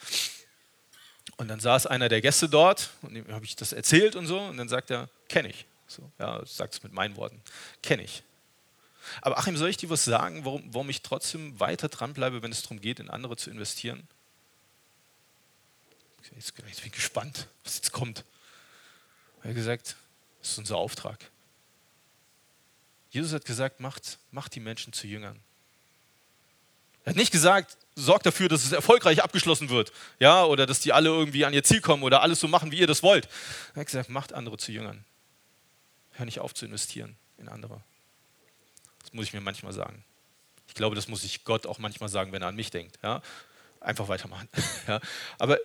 Und 1.35 1.49
dann 1.49 1.59
saß 1.59 1.87
einer 1.87 2.07
der 2.07 2.21
Gäste 2.21 2.47
dort 2.47 2.91
und 3.01 3.15
dem 3.15 3.27
habe 3.33 3.43
ich 3.43 3.57
das 3.57 3.73
erzählt 3.73 4.15
und 4.15 4.27
so 4.27 4.39
und 4.39 4.55
dann 4.55 4.69
sagt 4.69 4.89
er, 4.89 5.09
kenne 5.27 5.49
ich. 5.49 5.65
So, 5.87 6.09
ja, 6.19 6.45
sagt 6.45 6.75
es 6.75 6.83
mit 6.83 6.93
meinen 6.93 7.17
Worten, 7.17 7.41
kenne 7.83 8.03
ich. 8.03 8.23
Aber 9.21 9.39
Achim, 9.39 9.57
soll 9.57 9.67
ich 9.67 9.75
dir 9.75 9.89
was 9.89 10.05
sagen, 10.05 10.45
warum, 10.45 10.73
warum 10.73 10.89
ich 10.89 11.01
trotzdem 11.01 11.59
weiter 11.59 11.89
dranbleibe, 11.89 12.43
wenn 12.43 12.53
es 12.53 12.61
darum 12.61 12.79
geht, 12.79 13.01
in 13.01 13.09
andere 13.09 13.35
zu 13.35 13.49
investieren? 13.49 14.07
Jetzt, 16.33 16.55
bin 16.55 16.65
ich 16.65 16.91
gespannt, 16.93 17.49
was 17.65 17.75
jetzt 17.75 17.91
kommt. 17.91 18.23
Er 19.43 19.49
hat 19.49 19.55
gesagt, 19.55 19.97
das 20.39 20.51
ist 20.51 20.57
unser 20.57 20.77
Auftrag. 20.77 21.31
Jesus 23.09 23.33
hat 23.33 23.45
gesagt, 23.45 23.79
macht, 23.79 24.19
macht 24.31 24.53
die 24.55 24.59
Menschen 24.59 24.93
zu 24.93 25.07
Jüngern. 25.07 25.39
Er 27.03 27.11
hat 27.11 27.15
nicht 27.15 27.31
gesagt, 27.31 27.77
sorgt 27.95 28.25
dafür, 28.25 28.49
dass 28.49 28.63
es 28.65 28.71
erfolgreich 28.73 29.23
abgeschlossen 29.23 29.69
wird, 29.69 29.91
ja, 30.19 30.43
oder 30.43 30.65
dass 30.65 30.81
die 30.81 30.93
alle 30.93 31.09
irgendwie 31.09 31.45
an 31.45 31.53
ihr 31.53 31.63
Ziel 31.63 31.81
kommen 31.81 32.03
oder 32.03 32.21
alles 32.21 32.39
so 32.39 32.47
machen, 32.47 32.71
wie 32.71 32.79
ihr 32.79 32.87
das 32.87 33.01
wollt. 33.01 33.27
Er 33.73 33.81
hat 33.81 33.87
gesagt, 33.87 34.09
macht 34.09 34.33
andere 34.33 34.57
zu 34.57 34.71
Jüngern. 34.71 35.05
Hör 36.11 36.25
nicht 36.25 36.39
auf 36.39 36.53
zu 36.53 36.65
investieren 36.65 37.15
in 37.37 37.47
andere. 37.47 37.81
Das 39.01 39.13
muss 39.13 39.25
ich 39.25 39.33
mir 39.33 39.41
manchmal 39.41 39.73
sagen. 39.73 40.03
Ich 40.67 40.73
glaube, 40.73 40.95
das 40.95 41.07
muss 41.07 41.23
ich 41.23 41.43
Gott 41.43 41.65
auch 41.65 41.79
manchmal 41.79 42.09
sagen, 42.09 42.31
wenn 42.33 42.41
er 42.41 42.49
an 42.49 42.55
mich 42.55 42.71
denkt. 42.71 42.99
Ja? 43.01 43.21
Einfach 43.79 44.09
weitermachen. 44.09 44.49
ja? 44.87 44.99
Aber 45.39 45.57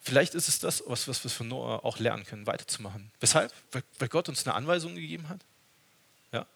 Vielleicht 0.00 0.34
ist 0.34 0.48
es 0.48 0.58
das, 0.58 0.82
was, 0.86 1.08
was 1.08 1.22
wir 1.22 1.30
von 1.30 1.48
Noah 1.48 1.84
auch 1.84 1.98
lernen 1.98 2.24
können, 2.24 2.46
weiterzumachen. 2.46 3.10
Weshalb? 3.20 3.52
Weil, 3.72 3.82
weil 3.98 4.08
Gott 4.08 4.28
uns 4.28 4.46
eine 4.46 4.54
Anweisung 4.54 4.94
gegeben 4.94 5.28
hat? 5.28 5.40
Ja? 6.32 6.46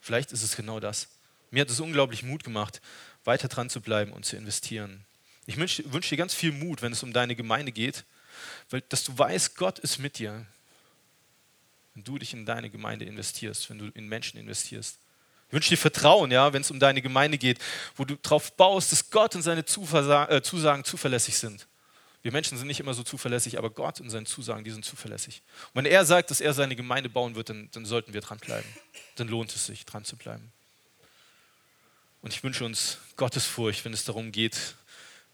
Vielleicht 0.00 0.32
ist 0.32 0.42
es 0.42 0.54
genau 0.54 0.78
das. 0.78 1.08
Mir 1.50 1.62
hat 1.62 1.70
es 1.70 1.80
unglaublich 1.80 2.22
Mut 2.22 2.44
gemacht, 2.44 2.80
weiter 3.24 3.48
dran 3.48 3.68
zu 3.68 3.80
bleiben 3.80 4.12
und 4.12 4.24
zu 4.24 4.36
investieren. 4.36 5.04
Ich 5.46 5.56
wünsche 5.56 5.92
wünsch 5.92 6.08
dir 6.08 6.16
ganz 6.16 6.34
viel 6.34 6.52
Mut, 6.52 6.82
wenn 6.82 6.92
es 6.92 7.02
um 7.02 7.12
deine 7.12 7.34
Gemeinde 7.34 7.72
geht, 7.72 8.04
weil, 8.70 8.80
dass 8.82 9.04
du 9.04 9.16
weißt, 9.16 9.56
Gott 9.56 9.78
ist 9.80 9.98
mit 9.98 10.18
dir, 10.18 10.46
wenn 11.94 12.04
du 12.04 12.18
dich 12.18 12.32
in 12.32 12.46
deine 12.46 12.70
Gemeinde 12.70 13.04
investierst, 13.04 13.70
wenn 13.70 13.78
du 13.78 13.86
in 13.94 14.08
Menschen 14.08 14.38
investierst. 14.38 14.98
Ich 15.48 15.52
wünsche 15.52 15.70
dir 15.70 15.78
Vertrauen, 15.78 16.30
ja, 16.30 16.52
wenn 16.52 16.62
es 16.62 16.70
um 16.70 16.80
deine 16.80 17.00
Gemeinde 17.00 17.38
geht, 17.38 17.58
wo 17.96 18.04
du 18.04 18.16
darauf 18.16 18.52
baust, 18.56 18.92
dass 18.92 19.10
Gott 19.10 19.34
und 19.34 19.42
seine 19.42 19.60
äh, 19.60 20.42
Zusagen 20.42 20.84
zuverlässig 20.84 21.38
sind. 21.38 21.66
Wir 22.26 22.32
Menschen 22.32 22.58
sind 22.58 22.66
nicht 22.66 22.80
immer 22.80 22.92
so 22.92 23.04
zuverlässig, 23.04 23.56
aber 23.56 23.70
Gott 23.70 24.00
und 24.00 24.10
seine 24.10 24.26
Zusagen, 24.26 24.64
die 24.64 24.72
sind 24.72 24.84
zuverlässig. 24.84 25.42
Und 25.72 25.76
wenn 25.76 25.86
er 25.86 26.04
sagt, 26.04 26.32
dass 26.32 26.40
er 26.40 26.54
seine 26.54 26.74
Gemeinde 26.74 27.08
bauen 27.08 27.36
wird, 27.36 27.50
dann, 27.50 27.68
dann 27.70 27.86
sollten 27.86 28.14
wir 28.14 28.20
dranbleiben. 28.20 28.68
Dann 29.14 29.28
lohnt 29.28 29.54
es 29.54 29.66
sich, 29.66 29.84
dran 29.84 30.04
zu 30.04 30.16
bleiben. 30.16 30.50
Und 32.22 32.34
ich 32.34 32.42
wünsche 32.42 32.64
uns 32.64 32.98
Gottesfurcht, 33.14 33.84
wenn 33.84 33.92
es 33.92 34.04
darum 34.04 34.32
geht, 34.32 34.74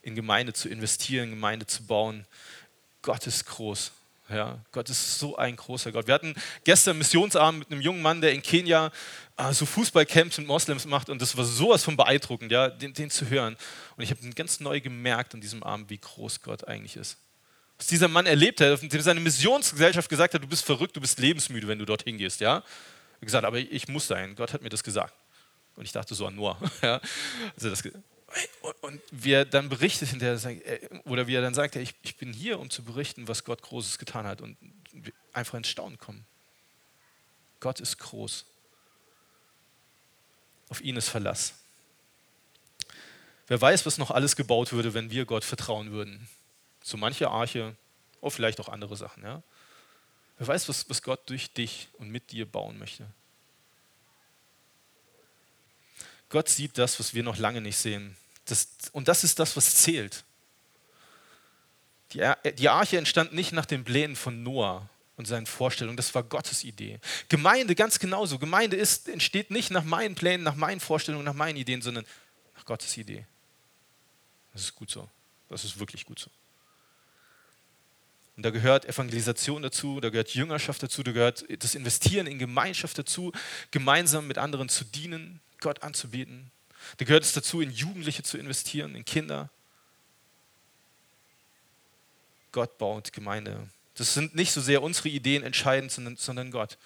in 0.02 0.14
Gemeinde 0.14 0.52
zu 0.52 0.68
investieren, 0.68 1.31
Gemeinde 1.31 1.64
zu 1.66 1.87
bauen. 1.87 2.26
Gott 3.00 3.26
ist 3.26 3.46
groß. 3.46 3.92
Ja, 4.29 4.59
Gott 4.71 4.89
ist 4.89 5.19
so 5.19 5.37
ein 5.37 5.57
großer 5.57 5.93
Gott. 5.93 6.07
Wir 6.07 6.15
hatten 6.15 6.35
gestern 6.65 6.97
Missionsabend 6.97 7.61
mit 7.61 7.71
einem 7.71 7.81
jungen 7.81 8.03
Mann, 8.03 8.21
der 8.21 8.33
in 8.33 8.43
Kenia 8.43 8.91
äh, 9.37 9.53
so 9.53 9.67
Fußballcamps 9.67 10.39
mit 10.39 10.47
Moslems 10.47 10.87
macht 10.87 11.11
und 11.11 11.21
das 11.21 11.37
war 11.37 11.45
sowas 11.45 11.85
von 11.85 11.97
beeindruckend, 11.97 12.51
ja, 12.51 12.69
den, 12.69 12.95
den 12.95 13.11
zu 13.11 13.29
hören. 13.29 13.57
Und 13.97 14.05
ich 14.05 14.11
habe 14.11 14.27
ganz 14.31 14.61
neu 14.61 14.81
gemerkt 14.81 15.35
an 15.35 15.41
diesem 15.41 15.63
Abend, 15.63 15.91
wie 15.91 15.99
groß 15.99 16.43
Gott 16.43 16.67
eigentlich 16.67 16.97
ist. 16.97 17.19
Was 17.79 17.89
dieser 17.89 18.09
Mann 18.09 18.27
erlebt 18.27 18.61
hat, 18.61 18.81
dem 18.81 19.01
seine 19.01 19.21
Missionsgesellschaft 19.21 20.09
gesagt 20.09 20.35
hat, 20.35 20.43
du 20.43 20.47
bist 20.47 20.65
verrückt, 20.65 20.97
du 20.97 21.01
bist 21.01 21.19
lebensmüde, 21.19 21.67
wenn 21.67 21.79
du 21.79 21.85
dorthin 21.85 22.17
gehst, 22.17 22.41
ja. 22.41 22.57
Hat 22.57 22.65
gesagt, 23.21 23.45
aber 23.45 23.59
ich 23.59 23.89
muss 23.89 24.07
sein, 24.07 24.35
Gott 24.37 24.53
hat 24.53 24.63
mir 24.63 24.69
das 24.69 24.85
gesagt. 24.85 25.15
Und 25.75 25.85
ich 25.85 25.93
dachte 25.93 26.15
so 26.15 26.27
an 26.27 26.37
Noah. 26.37 26.59
ja. 26.83 27.01
also 27.57 27.71
das, 27.71 27.83
und 28.81 29.01
wie 29.11 29.33
er 29.33 29.45
dann 29.45 29.68
berichtet 29.68 30.09
hinterher, 30.09 30.59
oder 31.05 31.27
wie 31.27 31.35
er 31.35 31.42
dann 31.42 31.55
sagt, 31.55 31.77
ich, 31.77 31.95
ich 32.03 32.16
bin 32.16 32.33
hier, 32.33 32.59
um 32.59 32.71
zu 32.71 32.83
berichten, 32.83 33.29
was 33.29 33.45
Gott 33.45 33.62
Großes 33.62 33.99
getan 33.99 34.27
hat 34.27 34.40
und 34.40 34.57
einfach 35.33 35.55
ins 35.55 35.68
Staunen 35.68 35.99
kommen. 35.99 36.25
Gott 37.61 37.81
ist 37.81 37.99
groß. 37.99 38.45
Auf 40.68 40.81
ihn 40.81 40.97
ist 40.97 41.09
Verlass. 41.09 41.55
Wer 43.47 43.61
weiß, 43.61 43.85
was 43.85 43.99
noch 43.99 44.11
alles 44.11 44.37
gebaut 44.37 44.73
würde, 44.73 44.95
wenn 44.95 45.11
wir 45.11 45.27
Gott 45.27 45.45
vertrauen 45.45 45.90
würden. 45.92 46.29
So 46.83 46.97
manche 46.97 47.29
Arche, 47.29 47.77
oder 48.21 48.31
vielleicht 48.31 48.61
auch 48.61 48.68
andere 48.68 48.97
Sachen. 48.97 49.23
Ja? 49.23 49.42
Wer 50.38 50.47
weiß, 50.47 50.68
was, 50.68 50.88
was 50.88 51.03
Gott 51.03 51.29
durch 51.29 51.53
dich 51.53 51.88
und 51.99 52.11
mit 52.11 52.31
dir 52.33 52.47
bauen 52.47 52.79
möchte. 52.79 53.07
Gott 56.31 56.49
sieht 56.49 56.79
das, 56.79 56.99
was 56.99 57.12
wir 57.12 57.23
noch 57.23 57.37
lange 57.37 57.61
nicht 57.61 57.77
sehen. 57.77 58.16
Das, 58.53 58.69
und 58.93 59.09
das 59.09 59.25
ist 59.25 59.38
das, 59.38 59.57
was 59.57 59.77
zählt. 59.77 60.25
Die, 62.12 62.31
die 62.59 62.69
Arche 62.69 62.99
entstand 62.99 63.33
nicht 63.33 63.53
nach 63.53 63.65
den 63.65 63.83
Plänen 63.83 64.15
von 64.15 64.43
Noah 64.43 64.91
und 65.17 65.27
seinen 65.27 65.47
Vorstellungen, 65.47 65.97
das 65.97 66.15
war 66.15 66.23
Gottes 66.23 66.62
Idee. 66.62 67.01
Gemeinde 67.31 67.75
ganz 67.75 67.99
genauso. 67.99 68.38
Gemeinde 68.38 68.77
ist, 68.77 69.09
entsteht 69.09 69.51
nicht 69.51 69.71
nach 69.71 69.85
meinen 69.85 70.15
Plänen, 70.15 70.45
nach 70.45 70.55
meinen 70.55 70.81
Vorstellungen, 70.81 71.25
nach 71.25 71.33
meinen 71.33 71.57
Ideen, 71.57 71.81
sondern 71.81 72.05
nach 72.55 72.67
Gottes 72.67 72.95
Idee. 72.99 73.25
Das 74.53 74.62
ist 74.62 74.75
gut 74.75 74.91
so. 74.91 75.09
Das 75.49 75.65
ist 75.65 75.79
wirklich 75.79 76.05
gut 76.05 76.19
so. 76.19 76.31
Und 78.37 78.43
da 78.43 78.51
gehört 78.51 78.85
Evangelisation 78.85 79.62
dazu, 79.62 80.01
da 80.01 80.11
gehört 80.11 80.35
Jüngerschaft 80.35 80.83
dazu, 80.83 81.03
da 81.03 81.12
gehört 81.12 81.47
das 81.62 81.75
Investieren 81.75 82.27
in 82.27 82.38
Gemeinschaft 82.38 82.99
dazu, 82.99 83.33
gemeinsam 83.71 84.27
mit 84.27 84.37
anderen 84.37 84.69
zu 84.69 84.85
dienen, 84.85 85.41
Gott 85.61 85.83
anzubieten. 85.83 86.51
Da 86.97 87.05
gehört 87.05 87.25
es 87.25 87.33
dazu, 87.33 87.61
in 87.61 87.71
Jugendliche 87.71 88.23
zu 88.23 88.38
investieren, 88.38 88.95
in 88.95 89.05
Kinder. 89.05 89.51
Gott 92.53 92.79
baut 92.79 93.12
Gemeinde. 93.12 93.68
Das 93.95 94.14
sind 94.14 94.35
nicht 94.35 94.53
so 94.53 94.61
sehr 94.61 94.83
unsere 94.83 95.09
Ideen 95.09 95.42
entscheidend, 95.42 95.92
sondern, 95.92 96.16
sondern 96.16 96.51
Gott, 96.51 96.79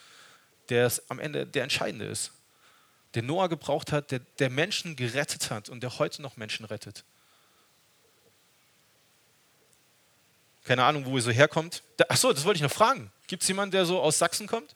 der 0.69 0.87
es 0.87 1.11
am 1.11 1.19
Ende 1.19 1.47
der 1.47 1.63
Entscheidende 1.63 2.07
ist. 2.07 2.33
Der 3.15 3.23
Noah 3.23 3.49
gebraucht 3.49 3.93
hat, 3.93 4.11
der, 4.11 4.21
der 4.39 4.51
Menschen 4.51 4.97
gerettet 4.97 5.51
hat 5.51 5.69
und 5.69 5.83
der 5.83 5.99
heute 5.99 6.23
noch 6.23 6.37
Menschen 6.37 6.67
rettet. 6.67 7.05
Keine 10.65 10.85
Ahnung, 10.85 11.07
wo 11.07 11.17
ihr 11.17 11.23
so 11.23 11.31
herkommt. 11.31 11.83
Achso, 12.09 12.33
das 12.33 12.45
wollte 12.45 12.59
ich 12.59 12.63
noch 12.63 12.73
fragen. 12.73 13.13
Gibt 13.29 13.43
es 13.43 13.49
jemanden, 13.49 13.71
der 13.71 13.87
so 13.87 14.01
aus 14.01 14.19
Sachsen 14.19 14.49
kommt? 14.49 14.75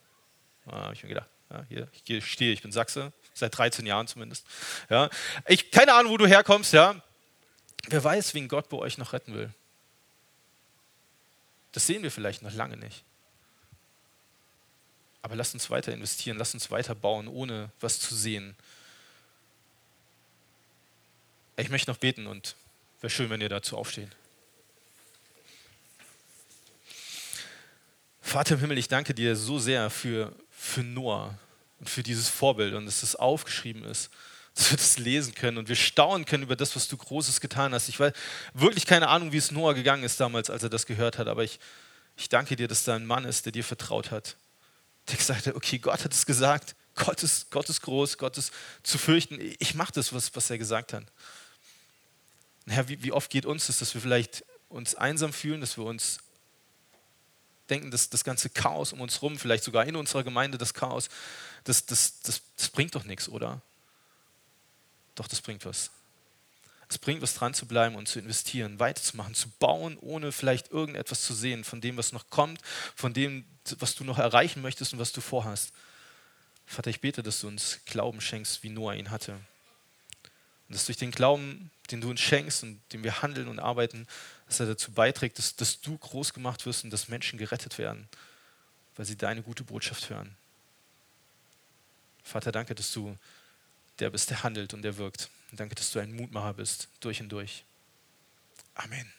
Ah, 0.66 0.84
habe 0.84 0.94
ich 0.94 1.02
mir 1.02 1.08
gedacht. 1.08 1.28
Ja, 1.50 1.64
hier, 1.68 1.88
ich 2.06 2.24
stehe, 2.26 2.52
ich 2.52 2.62
bin 2.62 2.72
Sachse, 2.72 3.12
seit 3.34 3.56
13 3.56 3.84
Jahren 3.86 4.06
zumindest. 4.06 4.46
Ja. 4.88 5.10
Ich, 5.46 5.70
keine 5.70 5.94
Ahnung, 5.94 6.12
wo 6.12 6.16
du 6.16 6.26
herkommst, 6.26 6.72
ja. 6.72 7.02
Wer 7.88 8.04
weiß, 8.04 8.34
wen 8.34 8.48
Gott 8.48 8.68
bei 8.68 8.76
euch 8.76 8.98
noch 8.98 9.12
retten 9.12 9.34
will. 9.34 9.52
Das 11.72 11.86
sehen 11.86 12.02
wir 12.02 12.10
vielleicht 12.10 12.42
noch 12.42 12.52
lange 12.52 12.76
nicht. 12.76 13.04
Aber 15.22 15.36
lasst 15.36 15.54
uns 15.54 15.70
weiter 15.70 15.92
investieren, 15.92 16.38
lasst 16.38 16.54
uns 16.54 16.70
weiter 16.70 16.94
bauen, 16.94 17.28
ohne 17.28 17.70
was 17.80 17.98
zu 17.98 18.14
sehen. 18.14 18.56
Ich 21.56 21.68
möchte 21.68 21.90
noch 21.90 21.98
beten 21.98 22.26
und 22.26 22.56
wäre 23.00 23.10
schön, 23.10 23.28
wenn 23.28 23.40
ihr 23.40 23.48
dazu 23.48 23.76
aufsteht. 23.76 24.08
Vater 28.22 28.54
im 28.54 28.60
Himmel, 28.60 28.78
ich 28.78 28.88
danke 28.88 29.12
dir 29.12 29.36
so 29.36 29.58
sehr 29.58 29.90
für, 29.90 30.32
für 30.60 30.82
Noah 30.82 31.38
und 31.78 31.88
für 31.88 32.02
dieses 32.02 32.28
Vorbild 32.28 32.74
und 32.74 32.84
dass 32.84 33.02
es 33.02 33.16
aufgeschrieben 33.16 33.82
ist, 33.82 34.10
dass 34.54 34.70
wir 34.70 34.76
das 34.76 34.98
lesen 34.98 35.34
können 35.34 35.56
und 35.56 35.68
wir 35.70 35.76
staunen 35.76 36.26
können 36.26 36.42
über 36.42 36.54
das, 36.54 36.76
was 36.76 36.86
du 36.86 36.98
Großes 36.98 37.40
getan 37.40 37.72
hast. 37.72 37.88
Ich 37.88 37.98
weiß 37.98 38.12
wirklich 38.52 38.84
keine 38.84 39.08
Ahnung, 39.08 39.32
wie 39.32 39.38
es 39.38 39.50
Noah 39.50 39.74
gegangen 39.74 40.04
ist 40.04 40.20
damals, 40.20 40.50
als 40.50 40.62
er 40.62 40.68
das 40.68 40.84
gehört 40.84 41.16
hat, 41.16 41.28
aber 41.28 41.44
ich, 41.44 41.58
ich 42.16 42.28
danke 42.28 42.56
dir, 42.56 42.68
dass 42.68 42.84
da 42.84 42.94
ein 42.94 43.06
Mann 43.06 43.24
ist, 43.24 43.46
der 43.46 43.52
dir 43.52 43.64
vertraut 43.64 44.10
hat, 44.10 44.36
der 45.08 45.16
gesagt 45.16 45.46
hat, 45.46 45.54
okay, 45.54 45.78
Gott 45.78 46.04
hat 46.04 46.12
es 46.12 46.26
gesagt, 46.26 46.76
Gott 46.94 47.22
ist, 47.22 47.50
Gott 47.50 47.70
ist 47.70 47.80
groß, 47.80 48.18
Gott 48.18 48.36
ist 48.36 48.52
zu 48.82 48.98
fürchten, 48.98 49.38
ich 49.58 49.74
mache 49.74 49.92
das, 49.94 50.12
was, 50.12 50.36
was 50.36 50.50
er 50.50 50.58
gesagt 50.58 50.92
hat. 50.92 51.04
Herr, 52.66 52.86
wie, 52.88 53.02
wie 53.02 53.12
oft 53.12 53.30
geht 53.30 53.46
uns 53.46 53.68
das, 53.68 53.78
dass 53.78 53.94
wir 53.94 54.02
vielleicht 54.02 54.44
uns 54.68 54.94
einsam 54.94 55.32
fühlen, 55.32 55.62
dass 55.62 55.78
wir 55.78 55.84
uns 55.84 56.18
denken, 57.70 57.90
dass 57.90 58.10
das 58.10 58.24
ganze 58.24 58.50
Chaos 58.50 58.92
um 58.92 59.00
uns 59.00 59.16
herum, 59.16 59.38
vielleicht 59.38 59.64
sogar 59.64 59.86
in 59.86 59.96
unserer 59.96 60.24
Gemeinde 60.24 60.58
das 60.58 60.74
Chaos, 60.74 61.08
das, 61.64 61.86
das, 61.86 62.20
das, 62.22 62.42
das 62.56 62.68
bringt 62.68 62.94
doch 62.94 63.04
nichts, 63.04 63.28
oder? 63.28 63.60
Doch, 65.14 65.28
das 65.28 65.40
bringt 65.40 65.64
was. 65.64 65.90
Es 66.88 66.98
bringt 66.98 67.22
was 67.22 67.34
dran 67.34 67.54
zu 67.54 67.66
bleiben 67.66 67.94
und 67.94 68.08
zu 68.08 68.18
investieren, 68.18 68.80
weiterzumachen, 68.80 69.34
zu 69.34 69.48
bauen, 69.48 69.96
ohne 70.00 70.32
vielleicht 70.32 70.72
irgendetwas 70.72 71.22
zu 71.22 71.34
sehen 71.34 71.62
von 71.62 71.80
dem, 71.80 71.96
was 71.96 72.10
noch 72.12 72.30
kommt, 72.30 72.60
von 72.96 73.12
dem, 73.12 73.44
was 73.78 73.94
du 73.94 74.02
noch 74.02 74.18
erreichen 74.18 74.60
möchtest 74.60 74.92
und 74.92 74.98
was 74.98 75.12
du 75.12 75.20
vorhast. 75.20 75.72
Vater, 76.66 76.90
ich 76.90 77.00
bete, 77.00 77.22
dass 77.22 77.40
du 77.40 77.48
uns 77.48 77.80
Glauben 77.86 78.20
schenkst, 78.20 78.64
wie 78.64 78.70
Noah 78.70 78.94
ihn 78.94 79.10
hatte. 79.10 79.32
Und 79.32 80.74
dass 80.74 80.86
durch 80.86 80.98
den 80.98 81.12
Glauben, 81.12 81.70
den 81.92 82.00
du 82.00 82.10
uns 82.10 82.20
schenkst 82.20 82.64
und 82.64 82.80
den 82.92 83.04
wir 83.04 83.22
handeln 83.22 83.46
und 83.46 83.60
arbeiten, 83.60 84.06
dass 84.50 84.58
er 84.58 84.66
dazu 84.66 84.90
beiträgt, 84.90 85.38
dass, 85.38 85.54
dass 85.54 85.80
du 85.80 85.96
groß 85.96 86.34
gemacht 86.34 86.66
wirst 86.66 86.82
und 86.82 86.90
dass 86.90 87.08
Menschen 87.08 87.38
gerettet 87.38 87.78
werden, 87.78 88.08
weil 88.96 89.06
sie 89.06 89.16
deine 89.16 89.42
gute 89.42 89.62
Botschaft 89.62 90.10
hören. 90.10 90.36
Vater, 92.24 92.50
danke, 92.50 92.74
dass 92.74 92.92
du 92.92 93.16
der 94.00 94.10
bist, 94.10 94.30
der 94.30 94.42
handelt 94.42 94.74
und 94.74 94.82
der 94.82 94.96
wirkt. 94.96 95.30
Und 95.50 95.60
danke, 95.60 95.76
dass 95.76 95.92
du 95.92 96.00
ein 96.00 96.12
Mutmacher 96.12 96.54
bist, 96.54 96.88
durch 96.98 97.20
und 97.20 97.28
durch. 97.28 97.64
Amen. 98.74 99.12